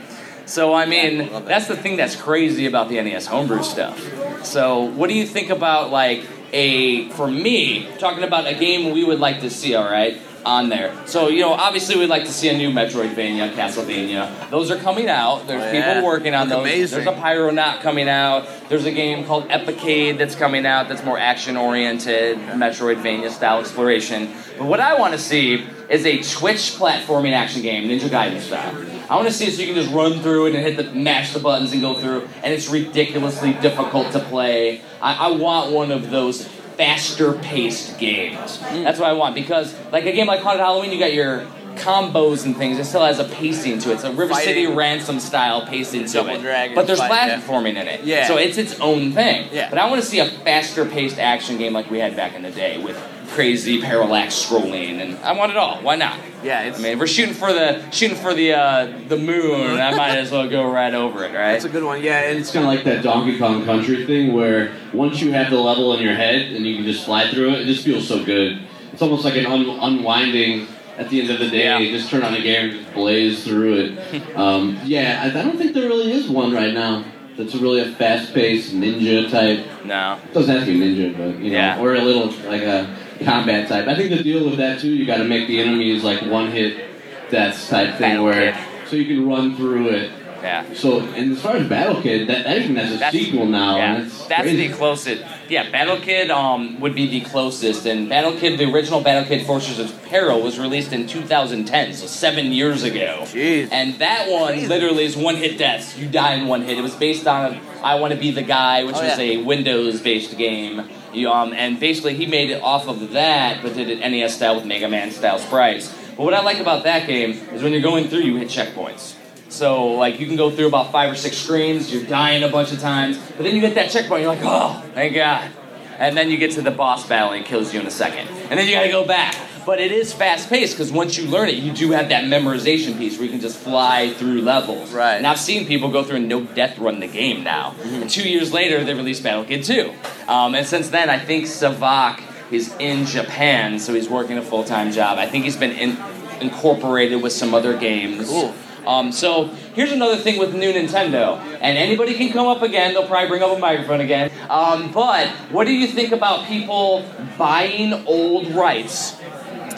[0.46, 3.98] So I mean, that's the thing that's crazy about the NES homebrew stuff.
[4.44, 9.04] So what do you think about like a for me talking about a game we
[9.04, 9.74] would like to see?
[9.74, 10.20] All right.
[10.46, 14.50] On there, so you know, obviously, we'd like to see a new Metroidvania, Castlevania.
[14.50, 15.46] Those are coming out.
[15.46, 16.66] There's Oh, people working on Look those.
[16.66, 17.02] amazing.
[17.04, 18.46] There's a Pyronaut coming out.
[18.68, 24.34] There's a game called Epicade that's coming out that's more action oriented, Metroidvania style exploration.
[24.58, 28.74] But what I want to see is a Twitch platforming action game, Ninja Gaiden style.
[29.08, 30.92] I want to see it so you can just run through it and hit the
[30.94, 34.82] mash the buttons and go through, and it's ridiculously difficult to play.
[35.00, 36.46] I, I want one of those
[36.76, 38.58] faster paced games.
[38.58, 38.82] Hmm.
[38.82, 42.44] That's what I want because like a game like Haunted Halloween, you got your combos
[42.44, 42.78] and things.
[42.78, 43.94] It still has a pacing to it.
[43.94, 46.40] It's a River City Ransom style pacing to it.
[46.40, 47.40] Dragon but there's fight, yeah.
[47.40, 48.04] platforming in it.
[48.04, 48.26] Yeah.
[48.26, 49.48] So it's its own thing.
[49.52, 49.70] Yeah.
[49.70, 52.42] But I want to see a faster paced action game like we had back in
[52.42, 52.96] the day with
[53.34, 55.82] crazy parallax scrolling and I want it all.
[55.82, 56.18] Why not?
[56.42, 59.80] Yeah, it's, I mean, we're shooting for the shooting for the uh, the moon.
[59.80, 61.52] I might as well go right over it, right?
[61.52, 62.02] that's a good one.
[62.02, 65.50] Yeah, and It's kind of like that Donkey Kong Country thing where once you have
[65.50, 68.06] the level in your head and you can just fly through it, it just feels
[68.06, 68.60] so good.
[68.92, 71.64] It's almost like an un- unwinding at the end of the day.
[71.64, 71.78] Yeah.
[71.78, 74.36] You just turn on the game and just blaze through it.
[74.36, 77.04] um, yeah, I, I don't think there really is one right now
[77.36, 79.66] that's really a fast-paced ninja type.
[79.84, 80.20] no.
[80.24, 81.80] it doesn't have to be ninja, but you know, Yeah.
[81.80, 83.86] or a little like a combat type.
[83.88, 87.30] I think the deal with that too, you got to make the enemies like one-hit
[87.30, 88.88] deaths type thing Battle where Kid.
[88.88, 90.10] so you can run through it.
[90.42, 90.74] Yeah.
[90.74, 93.76] So, and as far as Battle Kid, that, that even has a That's- sequel now.
[93.78, 94.68] Yeah, and that's crazy.
[94.68, 95.22] the closest.
[95.48, 99.46] Yeah, Battle Kid um, would be the closest, and Battle Kid, the original Battle Kid
[99.46, 103.20] Fortress of Peril, was released in 2010, so seven years ago.
[103.22, 103.70] Jeez.
[103.72, 104.66] And that one Crazy.
[104.68, 105.96] literally is one hit deaths.
[105.96, 106.76] You die in one hit.
[106.76, 109.24] It was based on I Want to Be the Guy, which Oh, was yeah.
[109.24, 110.90] a Windows-based game.
[111.26, 114.64] Um, and basically, he made it off of that, but did it NES style with
[114.64, 115.92] Mega Man style sprites.
[116.16, 119.16] But what I like about that game is when you're going through, you hit checkpoints.
[119.48, 122.72] So like you can go through about five or six screens, you're dying a bunch
[122.72, 125.50] of times, but then you hit that checkpoint, you're like, oh, thank God.
[125.98, 128.26] And then you get to the boss battle and kills you in a second.
[128.50, 129.36] And then you gotta go back.
[129.66, 132.98] But it is fast paced because once you learn it, you do have that memorization
[132.98, 134.92] piece where you can just fly through levels.
[134.92, 135.16] Right.
[135.16, 137.74] And I've seen people go through and no death run the game now.
[137.82, 139.92] And two years later, they released Battle Kid 2.
[140.28, 144.64] Um, and since then, I think Sivak is in Japan, so he's working a full
[144.64, 145.18] time job.
[145.18, 145.96] I think he's been in,
[146.40, 148.28] incorporated with some other games.
[148.28, 148.54] Cool.
[148.86, 152.92] Um, so here's another thing with new Nintendo, and anybody can come up again.
[152.92, 154.30] They'll probably bring up a microphone again.
[154.50, 157.04] Um, but what do you think about people
[157.38, 159.16] buying old rights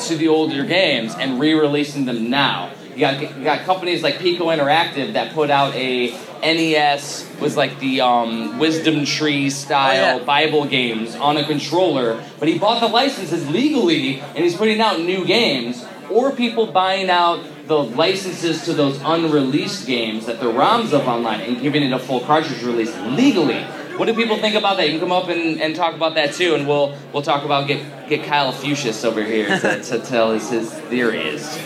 [0.01, 2.71] to the older games and re-releasing them now?
[2.95, 7.79] You got you got companies like Piko Interactive that put out a NES was like
[7.79, 10.25] the um, Wisdom Tree style Oh, yeah.
[10.25, 15.01] Bible games on a controller, but he bought the licenses legally and he's putting out
[15.01, 20.93] new games, or people buying out the licenses to those unreleased games that the ROMs
[20.93, 23.65] up online and giving it a full cartridge release legally.
[23.97, 24.87] What do people think about that?
[24.87, 27.67] You can come up and, and talk about that too, and we'll we'll talk about
[27.67, 31.57] get get Kyle Fuchsius over here to, to tell us his theories.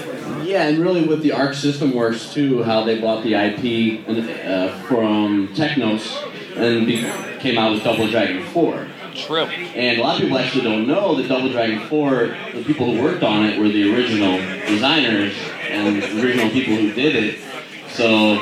[0.45, 4.79] Yeah, and really with the Arc System Works too, how they bought the IP uh,
[4.83, 6.23] from Technos
[6.57, 7.03] and be,
[7.41, 8.87] came out with Double Dragon 4.
[9.15, 9.45] True.
[9.45, 13.03] And a lot of people actually don't know that Double Dragon 4, the people who
[13.03, 15.35] worked on it were the original designers
[15.69, 17.39] and the original people who did it.
[17.89, 18.39] So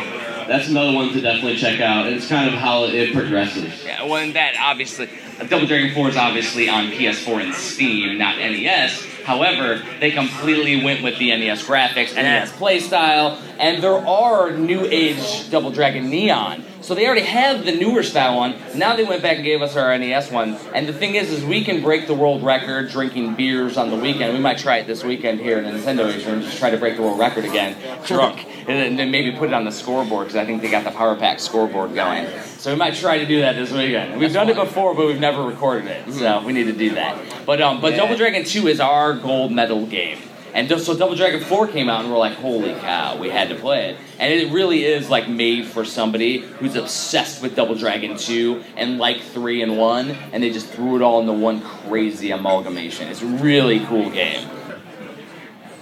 [0.48, 2.06] that's another one to definitely check out.
[2.06, 3.84] It's kind of how it progresses.
[3.84, 5.08] Yeah, well, and that obviously,
[5.48, 9.06] Double Dragon 4 is obviously on PS4 and Steam, not NES.
[9.28, 14.86] However, they completely went with the NES graphics, and NES playstyle, and there are new
[14.86, 16.64] age Double Dragon Neon.
[16.80, 18.54] So they already have the newer style one.
[18.74, 20.54] Now they went back and gave us our NES one.
[20.74, 23.96] And the thing is, is we can break the world record drinking beers on the
[23.96, 24.32] weekend.
[24.32, 26.78] We might try it this weekend here in the Nintendo Age and just try to
[26.78, 30.36] break the world record again, drunk, and then maybe put it on the scoreboard because
[30.36, 32.26] I think they got the Power Pack scoreboard going.
[32.56, 34.18] So we might try to do that this weekend.
[34.18, 37.44] We've done it before, but we've never recorded it, so we need to do that.
[37.44, 40.18] But um, but Double Dragon Two is our gold medal game.
[40.54, 43.54] And so Double Dragon 4 came out, and we're like, holy cow, we had to
[43.54, 43.98] play it.
[44.18, 48.98] And it really is like made for somebody who's obsessed with Double Dragon 2 and
[48.98, 53.08] like 3 and 1, and they just threw it all into one crazy amalgamation.
[53.08, 54.48] It's a really cool game.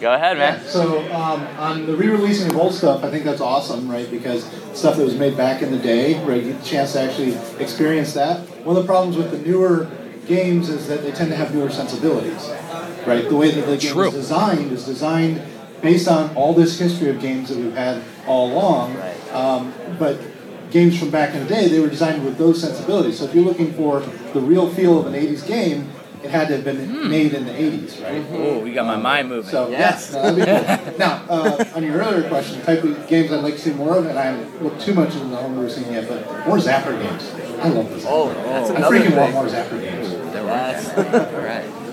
[0.00, 0.60] Go ahead, man.
[0.66, 4.10] So um, on the re-releasing of old stuff, I think that's awesome, right?
[4.10, 4.44] Because
[4.74, 6.42] stuff that was made back in the day, right?
[6.42, 8.40] You get a chance to actually experience that.
[8.66, 9.90] One of the problems with the newer
[10.26, 12.50] games is that they tend to have newer sensibilities,
[13.06, 13.28] right?
[13.28, 14.08] The way that the game True.
[14.08, 15.42] is designed is designed
[15.82, 18.96] based on all this history of games that we've had all along.
[19.32, 20.18] Um, but
[20.70, 23.18] games from back in the day, they were designed with those sensibilities.
[23.18, 25.90] So if you're looking for the real feel of an 80s game,
[26.22, 28.24] it had to have been made in the 80s, right?
[28.32, 29.48] Oh, we got my mind moving.
[29.50, 30.98] So yes, no, that'd be cool.
[30.98, 34.06] now uh, on your earlier question, type of games I'd like to see more of,
[34.06, 37.30] and I haven't looked too much into the homebrew scene yet, but more Zapper games.
[37.60, 38.04] I love this.
[38.08, 39.34] Oh, that's I another freaking want thing.
[39.34, 40.32] more Zapper games.
[40.32, 41.32] That's
[41.76, 41.85] right.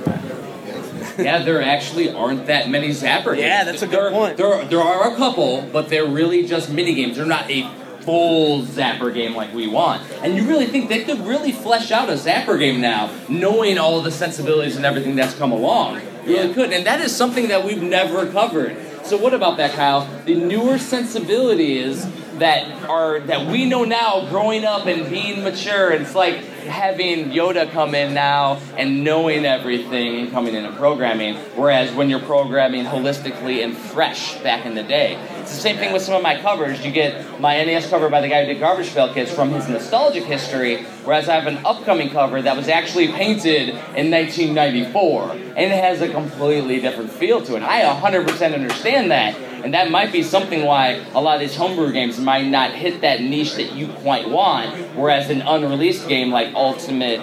[1.17, 3.39] Yeah, there actually aren't that many Zapper games.
[3.39, 4.37] Yeah, that's a good there, point.
[4.37, 7.17] There, there are a couple, but they're really just mini games.
[7.17, 7.69] They're not a
[8.01, 10.03] full Zapper game like we want.
[10.21, 13.97] And you really think they could really flesh out a Zapper game now, knowing all
[13.97, 16.01] of the sensibilities and everything that's come along.
[16.25, 16.71] Really could.
[16.71, 18.77] And that is something that we've never covered.
[19.03, 20.07] So what about that, Kyle?
[20.25, 22.05] The newer sensibilities
[22.39, 27.69] that are that we know now growing up and being mature, it's like having Yoda
[27.71, 33.63] come in now and knowing everything coming in and programming, whereas when you're programming holistically
[33.63, 35.15] and fresh back in the day.
[35.41, 36.83] It's the same thing with some of my covers.
[36.85, 39.67] You get my NES cover by the guy who did Garbage Pail Kids from his
[39.67, 45.57] nostalgic history, whereas I have an upcoming cover that was actually painted in 1994, and
[45.57, 47.63] it has a completely different feel to it.
[47.63, 51.91] I 100% understand that, and that might be something why a lot of these homebrew
[51.91, 56.53] games might not hit that niche that you quite want, whereas an unreleased game like
[56.53, 57.21] Ultimate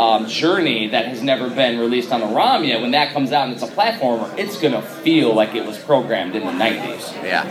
[0.00, 3.44] um, Journey that has never been released on the ROM yet, when that comes out
[3.48, 7.12] and it's a platformer, it's gonna feel like it was programmed in the 90s.
[7.22, 7.44] Yeah.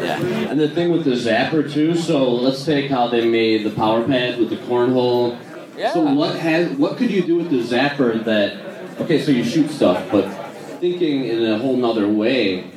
[0.00, 0.18] Yeah.
[0.50, 4.02] And the thing with the Zapper too, so let's take how they made the power
[4.02, 5.38] pad with the cornhole.
[5.76, 5.92] Yeah.
[5.92, 8.56] So what has what could you do with the Zapper that
[9.02, 10.26] okay, so you shoot stuff, but
[10.80, 12.70] thinking in a whole nother way,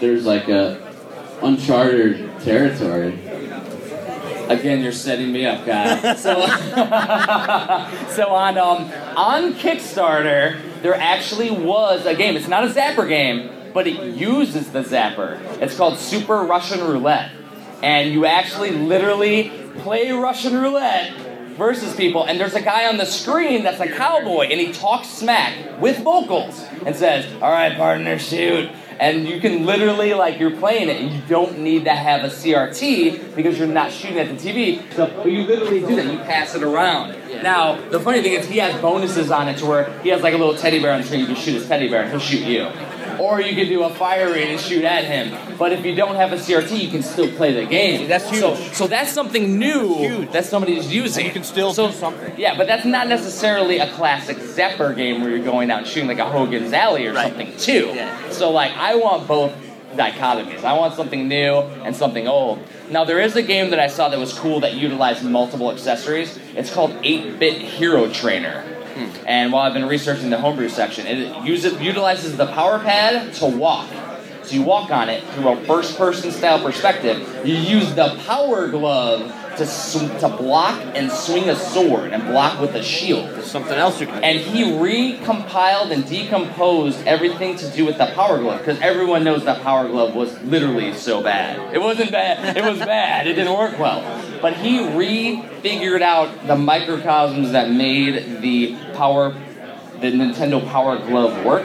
[0.00, 0.82] there's like a
[1.42, 3.21] uncharted territory.
[4.48, 6.14] Again, you're setting me up, guy.
[6.16, 6.34] So,
[8.14, 12.36] so on um, on Kickstarter, there actually was a game.
[12.36, 15.40] It's not a Zapper game, but it uses the Zapper.
[15.62, 17.30] It's called Super Russian Roulette,
[17.82, 21.14] and you actually literally play Russian roulette
[21.56, 22.24] versus people.
[22.24, 25.98] And there's a guy on the screen that's a cowboy, and he talks smack with
[25.98, 31.00] vocals and says, "All right, partner, shoot." And you can literally, like, you're playing it,
[31.00, 34.82] and you don't need to have a CRT because you're not shooting at the TV.
[34.94, 36.06] So, but you literally do that.
[36.06, 37.16] You pass it around.
[37.42, 40.34] Now, the funny thing is, he has bonuses on it to where he has like
[40.34, 41.20] a little teddy bear on the screen.
[41.20, 42.70] You can shoot his teddy bear, and he'll shoot you.
[43.22, 45.56] Or you can do a fire firing and shoot at him.
[45.56, 48.08] But if you don't have a CRT, you can still play the game.
[48.08, 48.40] That's huge.
[48.40, 50.32] So, so that's something new huge.
[50.32, 51.26] that somebody's using.
[51.26, 52.34] you can still so, do something.
[52.36, 56.08] Yeah, but that's not necessarily a classic Zapper game where you're going out and shooting
[56.08, 57.28] like a Hogan's Alley or Right.
[57.28, 57.92] something too.
[57.94, 58.30] Yeah.
[58.30, 59.52] So like I want both
[59.94, 60.64] dichotomies.
[60.64, 62.58] I want something new and something old.
[62.90, 66.38] Now there is a game that I saw that was cool that utilized multiple accessories.
[66.56, 68.64] It's called 8-Bit Hero Trainer.
[69.26, 73.46] And while I've been researching the homebrew section, it uses utilizes the power pad to
[73.46, 73.88] walk.
[74.52, 77.26] So you walk on it through a first-person style perspective.
[77.42, 79.22] You use the power glove
[79.56, 83.30] to sw- to block and swing a sword and block with a shield.
[83.30, 88.04] There's something else you can And he recompiled and decomposed everything to do with the
[88.14, 91.74] Power Glove because everyone knows that Power Glove was literally so bad.
[91.74, 92.54] It wasn't bad.
[92.54, 93.26] It was bad.
[93.26, 94.02] It didn't work well.
[94.42, 99.30] But he refigured out the microcosms that made the Power,
[99.98, 101.64] the Nintendo Power Glove work,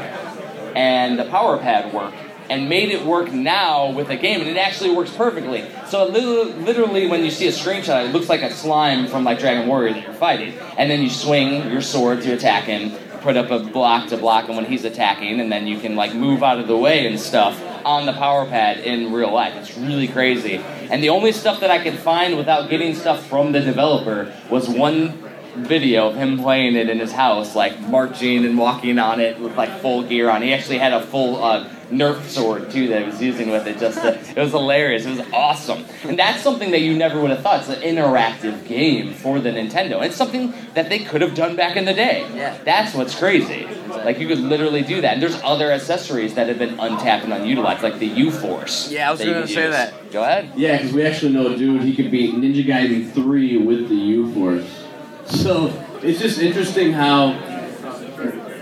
[0.74, 2.14] and the Power Pad work.
[2.50, 5.66] And made it work now with a game, and it actually works perfectly.
[5.88, 9.68] So literally, when you see a screenshot, it looks like a slime from like Dragon
[9.68, 13.52] Warrior that you're fighting, and then you swing your sword to attack him, put up
[13.52, 16.58] a block to block him when he's attacking, and then you can like move out
[16.58, 19.54] of the way and stuff on the power pad in real life.
[19.56, 20.56] It's really crazy.
[20.90, 24.70] And the only stuff that I could find without getting stuff from the developer was
[24.70, 25.22] one
[25.58, 29.56] video of him playing it in his house, like marching and walking on it with
[29.56, 30.42] like full gear on.
[30.42, 33.80] He actually had a full uh, Nerf sword too that he was using with it.
[33.80, 35.06] Just to, it was hilarious.
[35.06, 37.62] It was awesome, and that's something that you never would have thought.
[37.62, 40.04] It's an interactive game for the Nintendo.
[40.04, 42.28] It's something that they could have done back in the day.
[42.36, 42.58] Yeah.
[42.64, 43.66] That's what's crazy.
[43.88, 45.14] Like you could literally do that.
[45.14, 48.92] And there's other accessories that have been untapped and unutilized, like the U Force.
[48.92, 49.74] Yeah, I was gonna say use.
[49.74, 50.12] that.
[50.12, 50.52] Go ahead.
[50.56, 53.96] Yeah, because we actually know a dude, he could beat Ninja Gaiden 3 with the
[53.96, 54.87] U-Force.
[55.30, 55.68] So,
[56.02, 57.34] it's just interesting how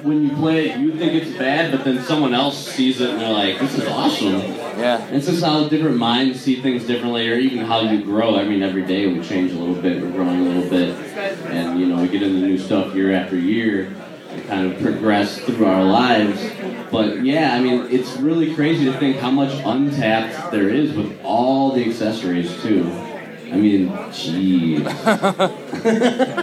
[0.05, 3.19] when you play it, you think it's bad, but then someone else sees it and
[3.19, 4.33] they're like, this is awesome.
[4.33, 5.01] Yeah.
[5.01, 8.37] And it's just how different minds see things differently, or even how you grow.
[8.37, 10.95] I mean, every day we change a little bit, we're growing a little bit,
[11.49, 13.95] and you know, we get into new stuff year after year.
[14.29, 16.39] and kind of progress through our lives.
[16.91, 21.19] But yeah, I mean, it's really crazy to think how much untapped there is with
[21.23, 22.83] all the accessories too.
[23.51, 24.85] I mean, jeez.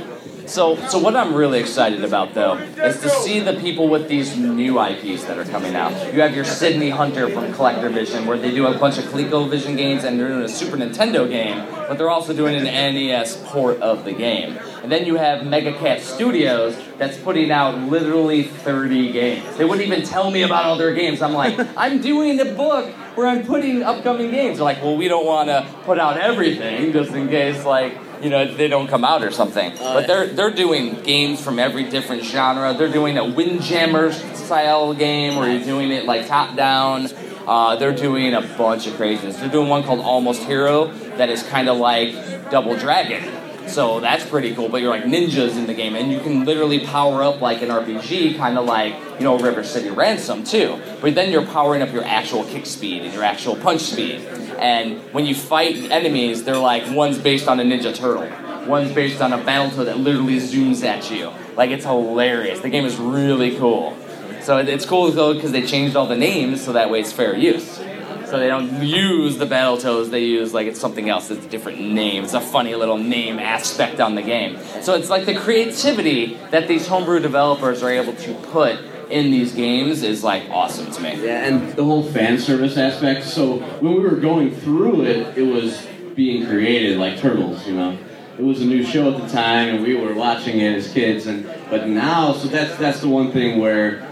[0.53, 4.37] So, so what I'm really excited about though is to see the people with these
[4.37, 6.13] new IPs that are coming out.
[6.13, 10.05] You have your Sydney Hunter from CollectorVision, where they do a bunch of ColecoVision games
[10.05, 14.05] and they're doing a Super Nintendo game, but they're also doing an NES port of
[14.05, 14.59] the game.
[14.83, 19.57] And then you have Mega Cat Studios that's putting out literally 30 games.
[19.57, 21.23] They wouldn't even tell me about all their games.
[21.23, 24.59] I'm like, I'm doing a book where I'm putting upcoming games.
[24.59, 28.31] They're like, well, we don't want to put out everything just in case, like, you
[28.31, 29.73] know, they don't come out or something.
[29.79, 32.73] but they're they're doing games from every different genre.
[32.75, 37.09] They're doing a Windjammer style game where you're doing it like top down.
[37.47, 39.37] Uh, they're doing a bunch of craziness.
[39.37, 42.15] They're doing one called Almost Hero that is kind of like
[42.51, 43.23] Double Dragon.
[43.69, 44.69] So that's pretty cool.
[44.69, 47.69] But you're like ninjas in the game, and you can literally power up like an
[47.71, 50.81] RPG, kind of like you know River City Ransom too.
[51.01, 54.21] But then you're powering up your actual kick speed and your actual punch speed.
[54.63, 58.31] And when you fight enemies, they're like one's based on a Ninja Turtle,
[58.69, 61.33] one's based on a Battletoad that literally zooms at you.
[61.57, 62.61] Like it's hilarious.
[62.61, 63.97] The game is really cool.
[64.41, 67.37] So it's cool though because they changed all the names so that way it's fair
[67.37, 67.79] use.
[68.27, 71.81] So they don't use the Battletoads, they use like it's something else, it's a different
[71.81, 72.23] name.
[72.23, 74.59] It's a funny little name aspect on the game.
[74.81, 78.79] So it's like the creativity that these homebrew developers are able to put
[79.11, 81.25] in these games is like awesome to me.
[81.25, 83.25] Yeah, and the whole fan service aspect.
[83.25, 87.99] So when we were going through it, it was being created like Turtles, you know.
[88.39, 91.27] It was a new show at the time, and we were watching it as kids.
[91.27, 94.09] And but now, so that's that's the one thing where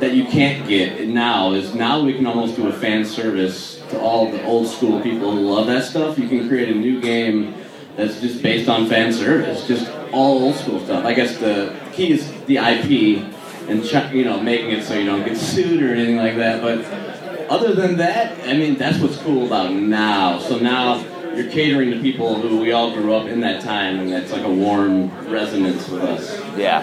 [0.00, 4.00] that you can't get now is now we can almost do a fan service to
[4.00, 6.18] all the old school people who love that stuff.
[6.18, 7.54] You can create a new game
[7.96, 11.04] that's just based on fan service, just all old school stuff.
[11.04, 13.33] I guess the key is the IP
[13.68, 16.62] and ch- you know making it so you don't get sued or anything like that.
[16.62, 16.84] But
[17.50, 20.38] other than that, I mean that's what's cool about now.
[20.38, 21.04] So now
[21.34, 24.44] you're catering to people who we all grew up in that time, and that's like
[24.44, 26.38] a warm resonance with us.
[26.56, 26.82] Yeah.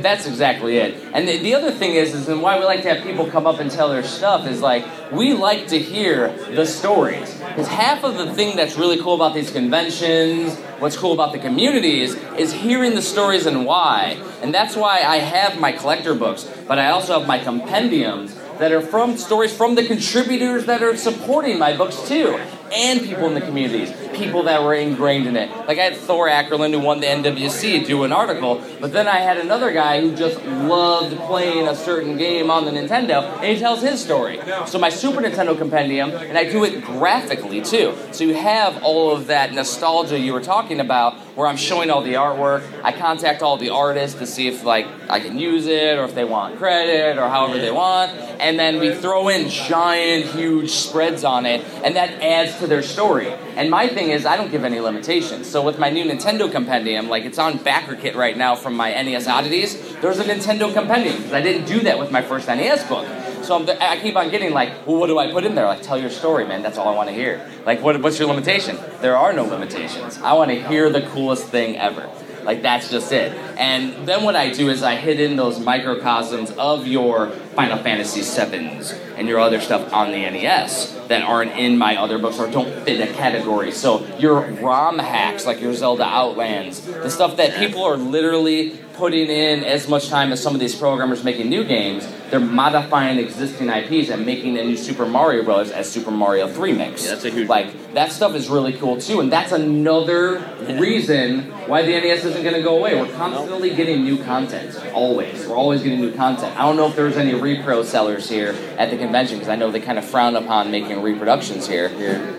[0.00, 0.94] That's exactly it.
[1.12, 3.46] And the, the other thing is, is and why we like to have people come
[3.46, 7.34] up and tell their stuff is like we like to hear the stories.
[7.34, 11.38] Because half of the thing that's really cool about these conventions, what's cool about the
[11.38, 14.20] communities, is hearing the stories and why.
[14.42, 18.72] And that's why I have my collector books, but I also have my compendiums that
[18.72, 22.38] are from stories from the contributors that are supporting my books too,
[22.72, 25.50] and people in the communities, people that were ingrained in it.
[25.66, 29.18] Like I had Thor Aackerlund who won the NWC do an article, but then I
[29.18, 33.58] had another guy who just loved playing a certain game on the Nintendo, and he
[33.58, 34.40] tells his story.
[34.66, 37.96] So my Super Nintendo compendium, and I do it graphically too.
[38.12, 42.02] So you have all of that nostalgia you were talking about, where I'm showing all
[42.02, 42.62] the artwork.
[42.84, 46.14] I contact all the artists to see if like I can use it, or if
[46.14, 51.24] they want credit, or however they want, and then we throw in giant, huge spreads
[51.24, 53.32] on it, and that adds to their story.
[53.56, 55.48] And my thing is, I don't give any limitations.
[55.50, 58.90] So with my new Nintendo compendium, like it's on backer kit right now from my
[58.90, 59.94] NES oddities.
[59.96, 63.06] There's a Nintendo compendium because I didn't do that with my first NES book.
[63.44, 65.66] So I'm, I keep on getting like, well, what do I put in there?
[65.66, 66.62] Like, tell your story, man.
[66.62, 67.46] That's all I want to hear.
[67.66, 68.78] Like, what, what's your limitation?
[69.00, 70.18] There are no limitations.
[70.18, 72.10] I want to hear the coolest thing ever.
[72.42, 73.32] Like, that's just it.
[73.58, 78.20] And then what I do is I hit in those microcosms of your Final Fantasy
[78.20, 82.50] VIIs and your other stuff on the NES that aren't in my other books or
[82.50, 83.70] don't fit a category.
[83.70, 89.28] So your ROM hacks, like your Zelda Outlands, the stuff that people are literally putting
[89.28, 93.68] in as much time as some of these programmers making new games, they're modifying existing
[93.68, 95.70] IPs and making a new Super Mario Bros.
[95.72, 97.04] as Super Mario 3 mix.
[97.04, 100.40] Yeah, that's a huge- Like, that stuff is really cool too, and that's another
[100.78, 102.94] reason why the NES isn't going to go away.
[102.94, 104.78] We're constantly getting new content.
[104.94, 105.46] Always.
[105.46, 106.56] We're always getting new content.
[106.58, 109.70] I don't know if there's any repro sellers here at the convention because I know
[109.70, 111.90] they kind of frown upon making reproductions here.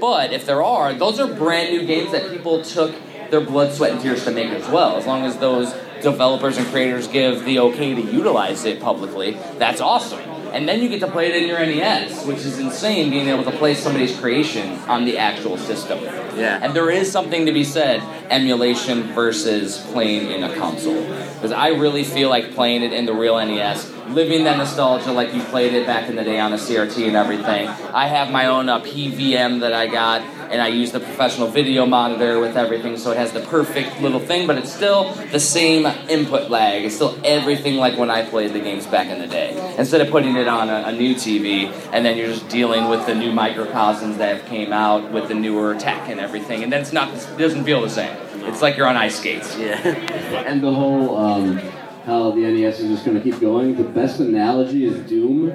[0.01, 2.95] But if there are, those are brand new games that people took
[3.30, 4.97] their blood, sweat, and tears to make as well.
[4.97, 9.82] As long as those developers and creators give the okay to utilize it publicly, that's
[9.82, 10.20] awesome.
[10.56, 13.43] And then you get to play it in your NES, which is insane being able
[13.43, 16.01] to play somebody's creation on the actual system.
[16.01, 16.60] Yeah.
[16.62, 18.01] And there is something to be said
[18.32, 21.03] emulation versus playing in a console.
[21.34, 25.34] Because I really feel like playing it in the real NES, living that nostalgia like
[25.34, 27.68] you played it back in the day on a CRT and everything.
[27.68, 31.86] I have my own uh, PVM that I got, and I use the professional video
[31.86, 35.86] monitor with everything, so it has the perfect little thing, but it's still the same
[36.10, 36.86] input lag.
[36.86, 39.76] It's still everything like when I played the games back in the day.
[39.78, 43.06] Instead of putting it on a, a new TV, and then you're just dealing with
[43.06, 46.82] the new microcosms that have came out with the newer tech and everything, and then
[46.82, 48.16] it's not, it doesn't feel the same.
[48.47, 49.58] It's like you're on ice skates.
[49.58, 49.80] Yeah.
[50.45, 51.60] and the whole um,
[52.06, 53.76] how the NES is just going to keep going.
[53.76, 55.47] The best analogy is Doom,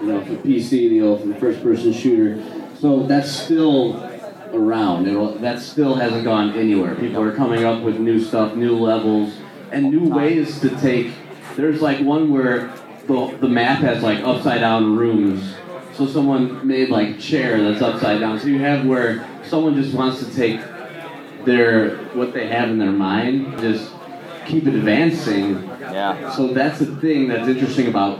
[0.00, 2.42] you know, for PC, the old first person shooter.
[2.78, 4.02] So that's still
[4.52, 5.08] around.
[5.08, 6.94] It'll, that still hasn't gone anywhere.
[6.94, 9.34] People are coming up with new stuff, new levels,
[9.72, 11.12] and new ways to take.
[11.56, 12.72] There's like one where
[13.06, 15.54] the, the map has like upside down rooms.
[15.94, 18.38] So someone made like chair that's upside down.
[18.38, 20.60] So you have where someone just wants to take
[21.46, 23.90] their what they have in their mind, just
[24.46, 25.70] keep advancing.
[25.96, 26.30] Yeah.
[26.32, 28.18] So that's the thing that's interesting about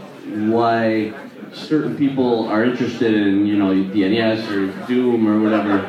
[0.49, 1.13] why
[1.53, 5.85] certain people are interested in, you know, the NES or Doom or whatever,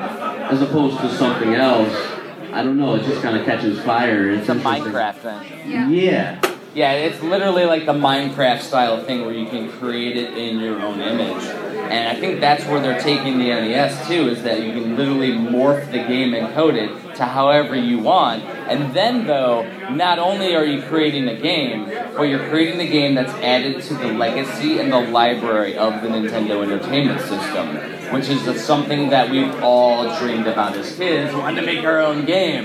[0.52, 1.94] as opposed to something else.
[2.52, 2.96] I don't know.
[2.96, 4.30] It just kind of catches fire.
[4.32, 4.62] It's It's a.
[4.62, 5.72] Minecraft thing.
[5.72, 6.42] Yeah.
[6.74, 10.82] Yeah, it's literally like the Minecraft style thing where you can create it in your
[10.82, 11.44] own image.
[11.90, 15.32] And I think that's where they're taking the NES too, is that you can literally
[15.32, 18.44] morph the game and code it to however you want.
[18.44, 21.86] And then though, not only are you creating a game,
[22.16, 26.10] but you're creating the game that's added to the legacy and the library of the
[26.10, 27.78] Nintendo Entertainment System.
[28.14, 32.24] Which is something that we've all dreamed about as kids, wanting to make our own
[32.24, 32.64] game.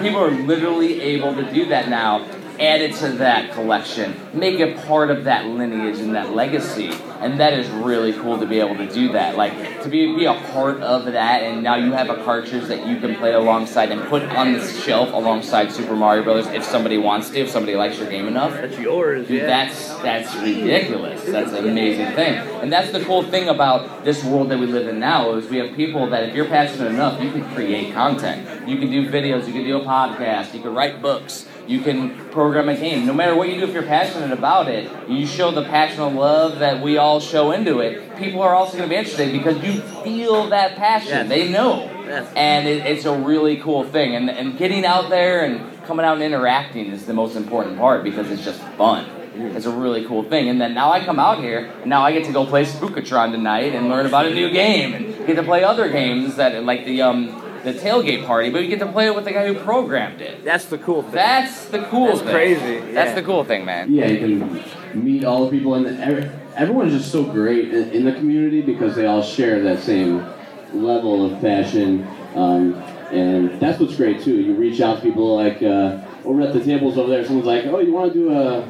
[0.00, 2.26] People are literally able to do that now
[2.60, 6.92] add it to that collection, make it part of that lineage and that legacy.
[7.20, 9.36] And that is really cool to be able to do that.
[9.36, 12.86] Like to be, be a part of that and now you have a cartridge that
[12.86, 16.98] you can play alongside and put on the shelf alongside Super Mario Brothers if somebody
[16.98, 18.52] wants to, if somebody likes your game enough.
[18.52, 19.26] That's yours.
[19.26, 19.46] Dude, yeah.
[19.46, 21.24] that's that's ridiculous.
[21.24, 24.88] That's an amazing thing, and that's the cool thing about this world that we live
[24.88, 28.68] in now is we have people that if you're passionate enough, you can create content.
[28.68, 29.46] You can do videos.
[29.46, 30.54] You can do a podcast.
[30.54, 31.46] You can write books.
[31.66, 33.06] You can program a game.
[33.06, 36.16] No matter what you do, if you're passionate about it, you show the passion and
[36.16, 38.16] love that we all show into it.
[38.16, 41.08] People are also going to be interested because you feel that passion.
[41.08, 41.28] Yes.
[41.28, 42.30] They know Yes.
[42.36, 44.14] and it, it's a really cool thing.
[44.14, 48.04] And, and getting out there and coming out and interacting is the most important part
[48.04, 49.06] because it's just fun.
[49.36, 50.48] It's a really cool thing.
[50.50, 53.32] And then now I come out here, and now I get to go play Spook-o'-tron
[53.32, 56.84] tonight and learn about a new game, and get to play other games that like
[56.84, 59.54] the um the tailgate party, but you get to play it with the guy who
[59.54, 60.44] programmed it.
[60.44, 61.12] That's the cool thing.
[61.12, 62.30] That's the cool That's thing.
[62.30, 63.92] crazy, That's the cool thing, man.
[63.92, 68.04] Yeah, you can meet all the people, and every, everyone's just so great in, in
[68.04, 70.24] the community because they all share that same
[70.72, 72.06] level of passion.
[72.34, 72.74] Um,
[73.10, 74.40] and that's what's great too.
[74.40, 77.24] You reach out to people like uh, over at the tables over there.
[77.24, 78.68] Someone's like, "Oh, you want to do a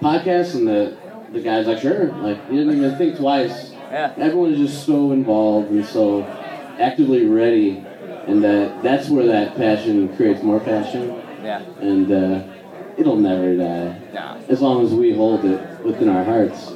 [0.00, 0.96] podcast?" And the
[1.32, 3.72] the guy's like, "Sure." Like he didn't even think twice.
[3.90, 4.12] Yeah.
[4.16, 6.24] Everyone is just so involved and so
[6.78, 7.84] actively ready,
[8.28, 11.62] and that that's where that passion creates more passion, Yeah.
[11.80, 12.42] and uh,
[12.96, 14.36] it'll never die Nah.
[14.48, 16.70] as long as we hold it within our hearts.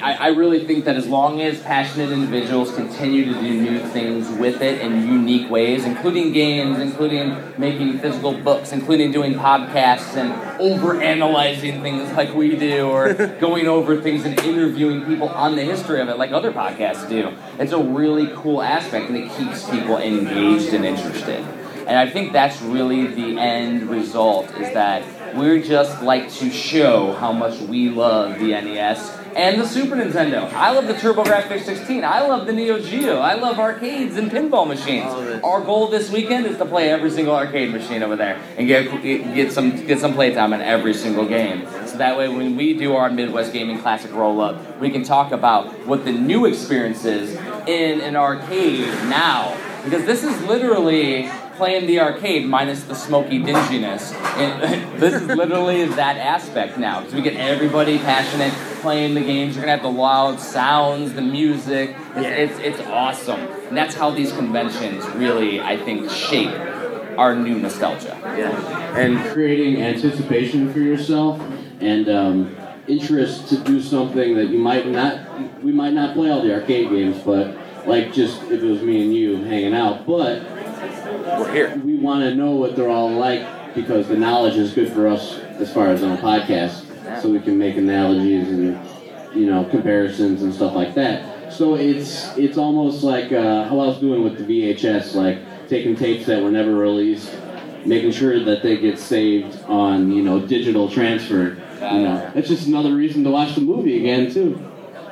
[0.00, 4.28] I, I really think that as long as passionate individuals continue to do new things
[4.38, 10.32] with it in unique ways, including games, including making physical books, including doing podcasts and
[10.60, 15.62] over analyzing things like we do, or going over things and interviewing people on the
[15.62, 19.68] history of it like other podcasts do, it's a really cool aspect and it keeps
[19.68, 21.44] people engaged and interested.
[21.88, 25.02] And I think that's really the end result is that
[25.34, 30.52] we're just like to show how much we love the NES and the Super Nintendo.
[30.52, 32.02] I love the TurboGrafx 16.
[32.02, 33.18] I love the Neo Geo.
[33.18, 35.06] I love arcades and pinball machines.
[35.06, 35.44] All of it.
[35.44, 38.90] Our goal this weekend is to play every single arcade machine over there and get
[39.00, 41.68] get some get some playtime in every single game.
[41.86, 45.30] So that way, when we do our Midwest Gaming Classic roll up, we can talk
[45.30, 47.34] about what the new experience is
[47.68, 49.56] in an arcade now.
[49.84, 54.14] Because this is literally playing the arcade minus the smoky dinginess.
[54.38, 57.00] And this is literally that aspect now.
[57.00, 59.56] Because we get everybody passionate playing the games.
[59.56, 61.96] You're gonna have the loud sounds, the music.
[62.14, 62.28] It's, Yeah.
[62.30, 63.40] it's, it's awesome.
[63.40, 66.54] And that's how these conventions really, I think, shape
[67.18, 68.16] our new nostalgia.
[68.22, 68.96] Yeah.
[68.96, 71.42] And Creating anticipation for yourself
[71.80, 72.56] and um,
[72.86, 76.88] interest to do something that you might not, we might not play all the arcade
[76.90, 77.56] games, but
[77.86, 80.42] like just if it was me and you hanging out, but
[80.78, 81.76] we're here.
[81.84, 85.38] we want to know what they're all like because the knowledge is good for us
[85.58, 88.78] as far as on a podcast, so we can make analogies and
[89.34, 91.52] you know comparisons and stuff like that.
[91.52, 95.96] So it's it's almost like uh, how I was doing with the VHS, like taking
[95.96, 97.32] tapes that were never released,
[97.84, 101.56] making sure that they get saved on you know digital transfer.
[101.80, 104.64] You know, it's just another reason to watch the movie again too.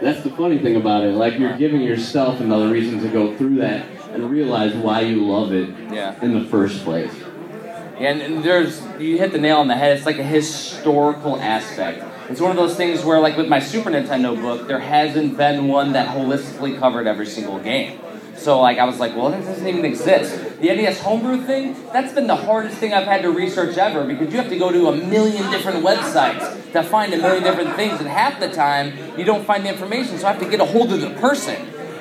[0.03, 1.15] That's the funny thing about it.
[1.15, 5.53] Like you're giving yourself another reason to go through that and realize why you love
[5.53, 6.15] it Yeah.
[6.23, 7.13] in the first place.
[7.99, 9.97] And, and there's you hit the nail on the head.
[9.97, 12.05] It's like a historical aspect.
[12.29, 15.69] It's one of those things where, like with my Super Nintendo book, there hasn't been
[15.69, 17.99] one that holistically covered every single game.
[18.37, 20.61] So like I was like, well, this doesn't even exist.
[20.61, 24.31] The NES homebrew thing, that's been the hardest thing I've had to research ever because
[24.31, 27.99] you have to go to a million different websites to find a million different things,
[27.99, 30.67] and half the time you don't find the information, so I have to get a
[30.67, 31.57] hold of the person.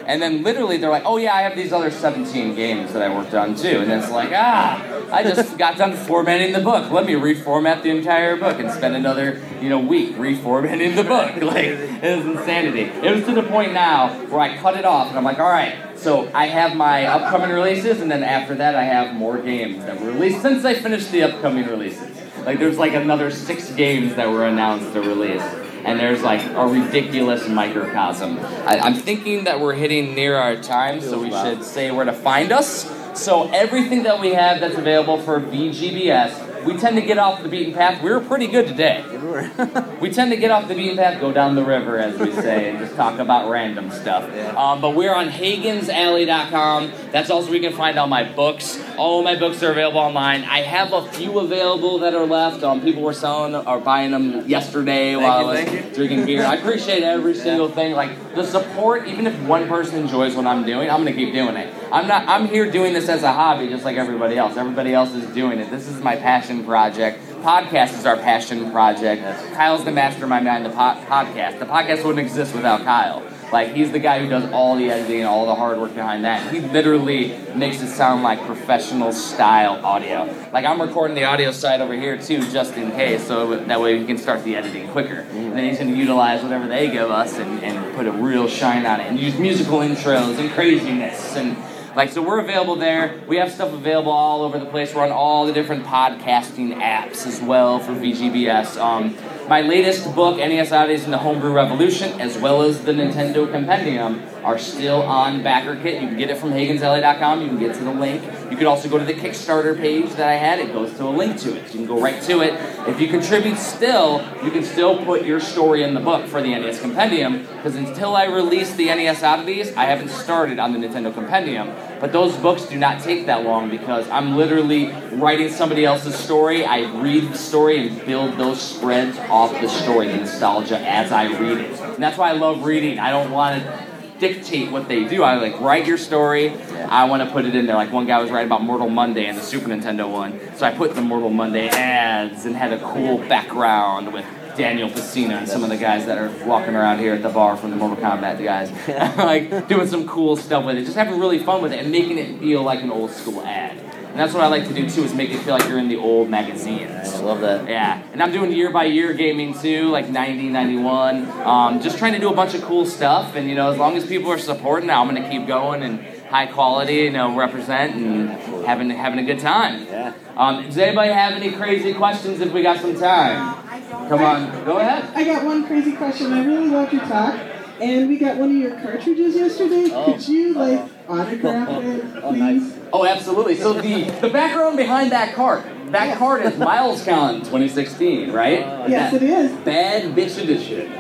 [0.06, 3.14] And then literally they're like, oh yeah, I have these other 17 games that I
[3.14, 3.80] worked on too.
[3.80, 6.92] And it's like, ah, I just got done formatting the book.
[6.92, 11.34] Let me reformat the entire book and spend another, you know, week reformatting the book.
[11.46, 12.82] Like, it was insanity.
[12.82, 15.50] It was to the point now where I cut it off and I'm like, all
[15.50, 19.86] right, so I have my upcoming releases and then after that I have more games
[19.86, 22.18] that were released since I finished the upcoming releases.
[22.46, 25.44] Like there's like another six games that were announced to release
[25.86, 28.40] and there's like a ridiculous microcosm.
[28.40, 32.14] I, I'm thinking that we're hitting near our time, so we should say where to
[32.14, 32.92] find us.
[33.14, 37.50] So everything that we have that's available for VGBS, we tend to get off the
[37.50, 38.02] beaten path.
[38.02, 39.04] We were pretty good today.
[40.02, 42.70] we tend to get off the beaten path, go down the river, as we say,
[42.70, 44.24] and just talk about random stuff.
[44.56, 46.92] Um, but we're on HagensAlley.com.
[47.12, 48.82] That's also where you can find all my books.
[48.98, 50.44] All my books are available online.
[50.44, 52.64] I have a few available that are left.
[52.64, 56.44] Um, people were selling or buying them yesterday while I was drinking beer.
[56.44, 57.94] I appreciate every single thing.
[57.94, 61.56] Like the support, even if one person enjoys what I'm doing, I'm gonna keep doing
[61.58, 61.74] it.
[61.92, 62.28] I'm not.
[62.28, 64.58] I'm here doing this as a hobby, just like everybody else.
[64.58, 65.70] Everybody else is doing it.
[65.70, 67.22] This is my passion project.
[67.42, 69.22] Podcast is our passion project.
[69.54, 71.60] Kyle's the mastermind behind the po- podcast.
[71.60, 73.24] The podcast wouldn't exist without Kyle.
[73.52, 76.26] Like he's the guy who does all the editing and all the hard work behind
[76.26, 76.52] that.
[76.52, 80.28] He literally makes it sound like professional style audio.
[80.52, 84.00] Like I'm recording the audio side over here too, just in case, so that way
[84.00, 85.22] we can start the editing quicker.
[85.22, 85.38] Mm-hmm.
[85.38, 88.48] And then he's going to utilize whatever they give us and, and put a real
[88.48, 91.56] shine on it, and use musical intros and craziness and.
[91.96, 93.22] Like, so we're available there.
[93.26, 94.94] We have stuff available all over the place.
[94.94, 98.78] We're on all the different podcasting apps as well for VGBS.
[98.78, 99.16] Um,
[99.48, 104.24] my latest book, NES Oddities and the Homebrew Revolution, as well as the Nintendo Compendium,
[104.44, 106.02] are still on BackerKit.
[106.02, 107.42] You can get it from HagensAlley.com.
[107.42, 108.24] You can get to the link.
[108.52, 110.60] You could also go to the Kickstarter page that I had.
[110.60, 111.64] It goes to a link to it.
[111.74, 112.54] You can go right to it.
[112.88, 116.50] If you contribute still, you can still put your story in the book for the
[116.50, 117.42] NES Compendium.
[117.42, 121.74] Because until I release the NES Oddities, I haven't started on the Nintendo Compendium.
[122.00, 126.66] But those books do not take that long because I'm literally writing somebody else's story.
[126.66, 131.26] I read the story and build those spreads off the story, the nostalgia as I
[131.26, 131.80] read it.
[131.82, 133.00] And that's why I love reading.
[133.00, 133.86] I don't want to
[134.18, 135.24] dictate what they do.
[135.24, 136.52] I like write your story.
[136.54, 137.76] I want to put it in there.
[137.76, 140.72] Like one guy was writing about Mortal Monday and the Super Nintendo one, so I
[140.72, 144.26] put the Mortal Monday ads and had a cool background with
[144.56, 147.58] Daniel Pesina and some of the guys that are walking around here at the bar
[147.58, 148.72] from the Mortal Kombat guys,
[149.18, 152.18] like doing some cool stuff with it, just having really fun with it and making
[152.18, 153.95] it feel like an old school ad.
[154.16, 155.90] And that's what I like to do too, is make it feel like you're in
[155.90, 157.14] the old magazines.
[157.14, 157.68] I love that.
[157.68, 161.30] Yeah, and I'm doing year by year gaming too, like 90, 91.
[161.42, 163.98] Um, just trying to do a bunch of cool stuff, and you know, as long
[163.98, 166.00] as people are supporting, I'm gonna keep going and
[166.30, 168.30] high quality, you know, represent and
[168.66, 169.86] having having a good time.
[169.86, 170.14] Yeah.
[170.38, 172.40] Um, does anybody have any crazy questions?
[172.40, 173.68] If we got some time,
[174.08, 175.12] come on, go ahead.
[175.14, 176.32] I got one crazy question.
[176.32, 177.38] I really loved your talk.
[177.82, 179.90] And we got one of your cartridges yesterday.
[179.92, 180.06] Oh.
[180.06, 182.78] Could you like autograph it, please?
[182.78, 183.56] Oh, Oh, absolutely.
[183.58, 188.60] So the the background behind that card, that card is Miles MilesCon 2016, right?
[188.90, 189.52] Yes, it is.
[189.66, 190.92] Bad bitch edition.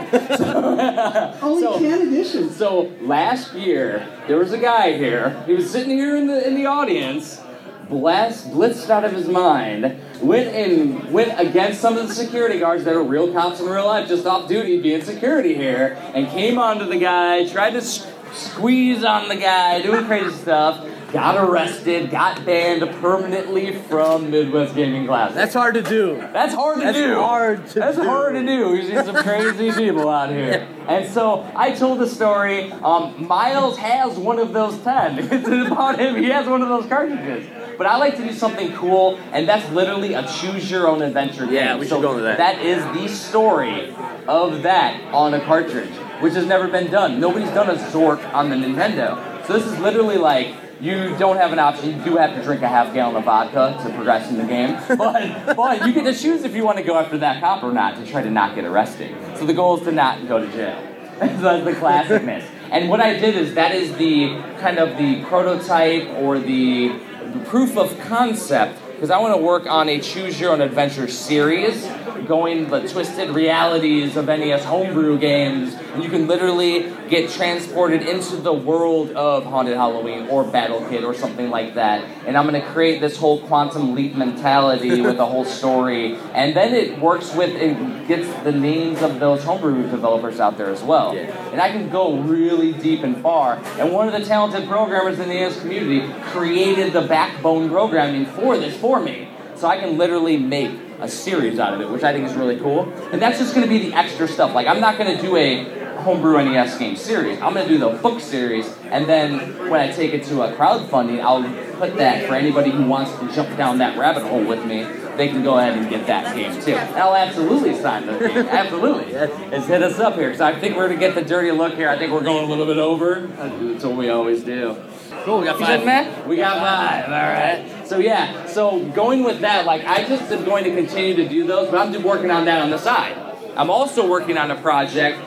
[1.42, 2.56] Only So- 10 editions.
[2.58, 5.42] So last year, there was a guy here.
[5.46, 7.42] He was sitting here in the in the audience,
[7.90, 9.98] blast blitzed out of his mind.
[10.22, 13.86] Went and went against some of the security guards that are real cops in real
[13.86, 18.06] life, just off duty, being security here, and came onto the guy, tried to s-
[18.34, 20.86] squeeze on the guy, doing crazy stuff.
[21.12, 25.36] Got arrested, got banned permanently from Midwest Gaming Classic.
[25.36, 26.18] That's hard to do.
[26.34, 27.16] That's hard to That's do.
[27.16, 28.04] hard to That's do.
[28.04, 28.76] hard to do.
[28.76, 30.68] You see some crazy people out here.
[30.88, 32.72] And so I told the story.
[32.72, 35.20] Um, Miles has one of those ten.
[35.32, 36.16] It's about him.
[36.16, 37.48] He has one of those cartridges.
[37.78, 41.46] But I like to do something cool, and that's literally a choose your own adventure
[41.46, 41.54] game.
[41.56, 42.38] Yeah, we should So go into that.
[42.38, 43.94] That is the story
[44.28, 47.20] of that on a cartridge, which has never been done.
[47.20, 49.46] Nobody's done a Zork on the Nintendo.
[49.46, 51.98] So this is literally like you don't have an option.
[51.98, 54.78] You do have to drink a half gallon of vodka to progress in the game,
[54.98, 57.72] but but you get to choose if you want to go after that cop or
[57.72, 59.16] not to try to not get arrested.
[59.38, 60.82] So the goal is to not go to jail.
[61.20, 62.46] so that's the classic classicness.
[62.72, 67.00] And what I did is that is the kind of the prototype or the
[67.46, 71.86] proof of concept because I want to work on a Choose Your Own Adventure series,
[72.26, 75.74] going the twisted realities of NES homebrew games.
[75.94, 81.04] And you can literally get transported into the world of Haunted Halloween or Battle Kid
[81.04, 82.04] or something like that.
[82.26, 86.16] And I'm going to create this whole quantum leap mentality with a whole story.
[86.34, 90.70] And then it works with, it gets the names of those homebrew developers out there
[90.70, 91.12] as well.
[91.12, 93.62] And I can go really deep and far.
[93.78, 98.58] And one of the talented programmers in the NES community created the backbone programming for
[98.58, 99.28] this for me.
[99.56, 100.70] So I can literally make
[101.00, 102.84] a series out of it, which I think is really cool.
[103.12, 104.54] And that's just going to be the extra stuff.
[104.54, 105.64] Like, I'm not going to do a
[106.04, 107.42] homebrew NES game series.
[107.42, 110.54] I'm going to do the book series, and then when I take it to a
[110.54, 111.42] crowdfunding, I'll
[111.80, 114.84] put that for anybody who wants to jump down that rabbit hole with me.
[115.18, 116.74] They can go ahead and get that game too.
[116.76, 118.38] And I'll absolutely sign the game.
[118.62, 119.14] Absolutely.
[119.14, 121.74] Let's hit us up here, because I think we're going to get the dirty look
[121.76, 121.90] here.
[121.90, 123.22] I think we're going a little bit over.
[123.22, 124.78] That's what we always do.
[125.24, 125.80] Cool, we got You five.
[125.80, 126.28] said Matt?
[126.28, 127.06] We got five.
[127.06, 127.75] All right.
[127.86, 128.48] So yeah.
[128.48, 131.80] So going with that, like I just am going to continue to do those, but
[131.80, 133.18] I'm just working on that on the side.
[133.56, 135.20] I'm also working on a project.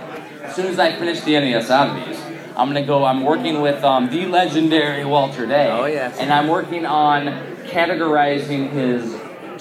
[0.42, 2.20] As soon as I finish the NES oddities,
[2.56, 3.04] I'm gonna go.
[3.04, 5.70] I'm working with um, the legendary Walter Day.
[5.70, 6.18] Oh, yes.
[6.18, 7.26] And I'm working on
[7.66, 9.16] categorizing his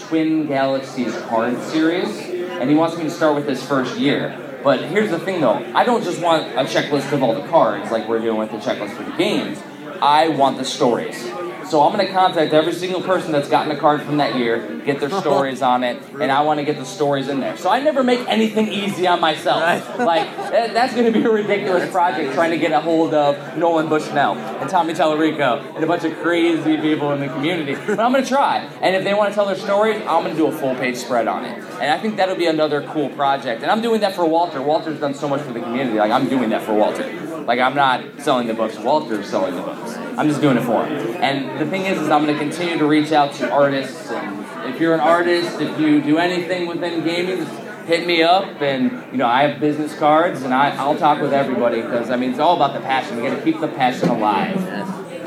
[0.08, 4.60] Twin Galaxies card series, and he wants me to start with his first year.
[4.64, 7.92] But here's the thing though, I don't just want a checklist of all the cards
[7.92, 9.62] like we're doing with the checklist for the games.
[10.02, 11.24] I want the stories.
[11.70, 15.02] So I'm gonna contact every single person that's gotten a card from that year, get
[15.02, 17.58] their stories on it, and I want to get the stories in there.
[17.58, 19.58] So I never make anything easy on myself.
[20.08, 24.38] Like that's gonna be a ridiculous project trying to get a hold of Nolan Bushnell
[24.38, 27.74] and Tommy Tallarico and a bunch of crazy people in the community.
[27.76, 28.60] But I'm gonna try.
[28.82, 31.28] And if they want to tell their stories, I'm gonna do a full page spread
[31.28, 31.58] on it.
[31.82, 33.64] And I think that'll be another cool project.
[33.64, 34.62] And I'm doing that for Walter.
[34.62, 35.98] Walter's done so much for the community.
[35.98, 37.12] Like I'm doing that for Walter.
[37.42, 38.78] Like I'm not selling the books.
[38.78, 40.07] Walter's selling the books.
[40.18, 41.16] I'm just doing it for him.
[41.22, 44.10] And the thing is, is I'm going to continue to reach out to artists.
[44.10, 47.52] And if you're an artist, if you do anything within gaming, just
[47.86, 48.62] hit me up.
[48.62, 52.16] And you know, I have business cards, and I, I'll talk with everybody because I
[52.16, 53.18] mean, it's all about the passion.
[53.18, 54.56] We got to keep the passion alive.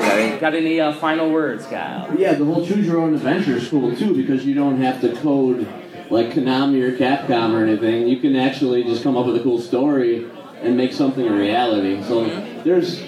[0.01, 2.13] Got any, got any uh, final words, Kyle?
[2.17, 5.15] Yeah, the whole choose your own adventure is cool too because you don't have to
[5.17, 5.67] code
[6.09, 8.07] like Konami or Capcom or anything.
[8.07, 10.29] You can actually just come up with a cool story
[10.61, 12.03] and make something a reality.
[12.03, 12.25] So
[12.63, 12.99] there's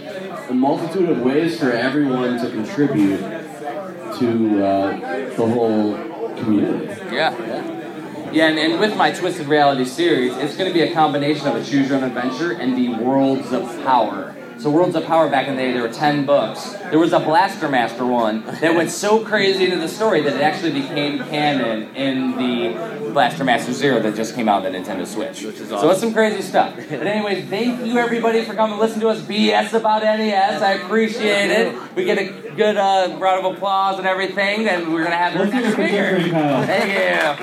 [0.50, 5.94] a multitude of ways for everyone to contribute to uh, the whole
[6.38, 6.86] community.
[7.14, 7.34] Yeah.
[8.32, 11.56] Yeah, and, and with my Twisted Reality series, it's going to be a combination of
[11.56, 14.36] a Choose Your Own Adventure and the Worlds of Power.
[14.64, 16.72] So Worlds of Power back in the day, there were 10 books.
[16.90, 20.42] There was a Blaster Master one that went so crazy into the story that it
[20.42, 25.06] actually became canon in the Blaster Master Zero that just came out on the Nintendo
[25.06, 25.44] Switch.
[25.44, 26.78] Which is So it's some crazy stuff.
[26.78, 30.62] But anyways, thank you everybody for coming to listen to us BS about NES.
[30.62, 31.76] I appreciate it.
[31.98, 35.36] We get a good uh, round of applause and everything, and we're going to have
[35.36, 36.38] our Let's hear next it for Jeffrey speaker.
[36.38, 37.36] and Kyle.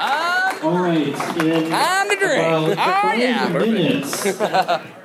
[0.00, 1.06] Um, All right.
[1.08, 2.42] In Time to drink.
[2.72, 3.48] about Oh, yeah.
[3.48, 4.22] minutes,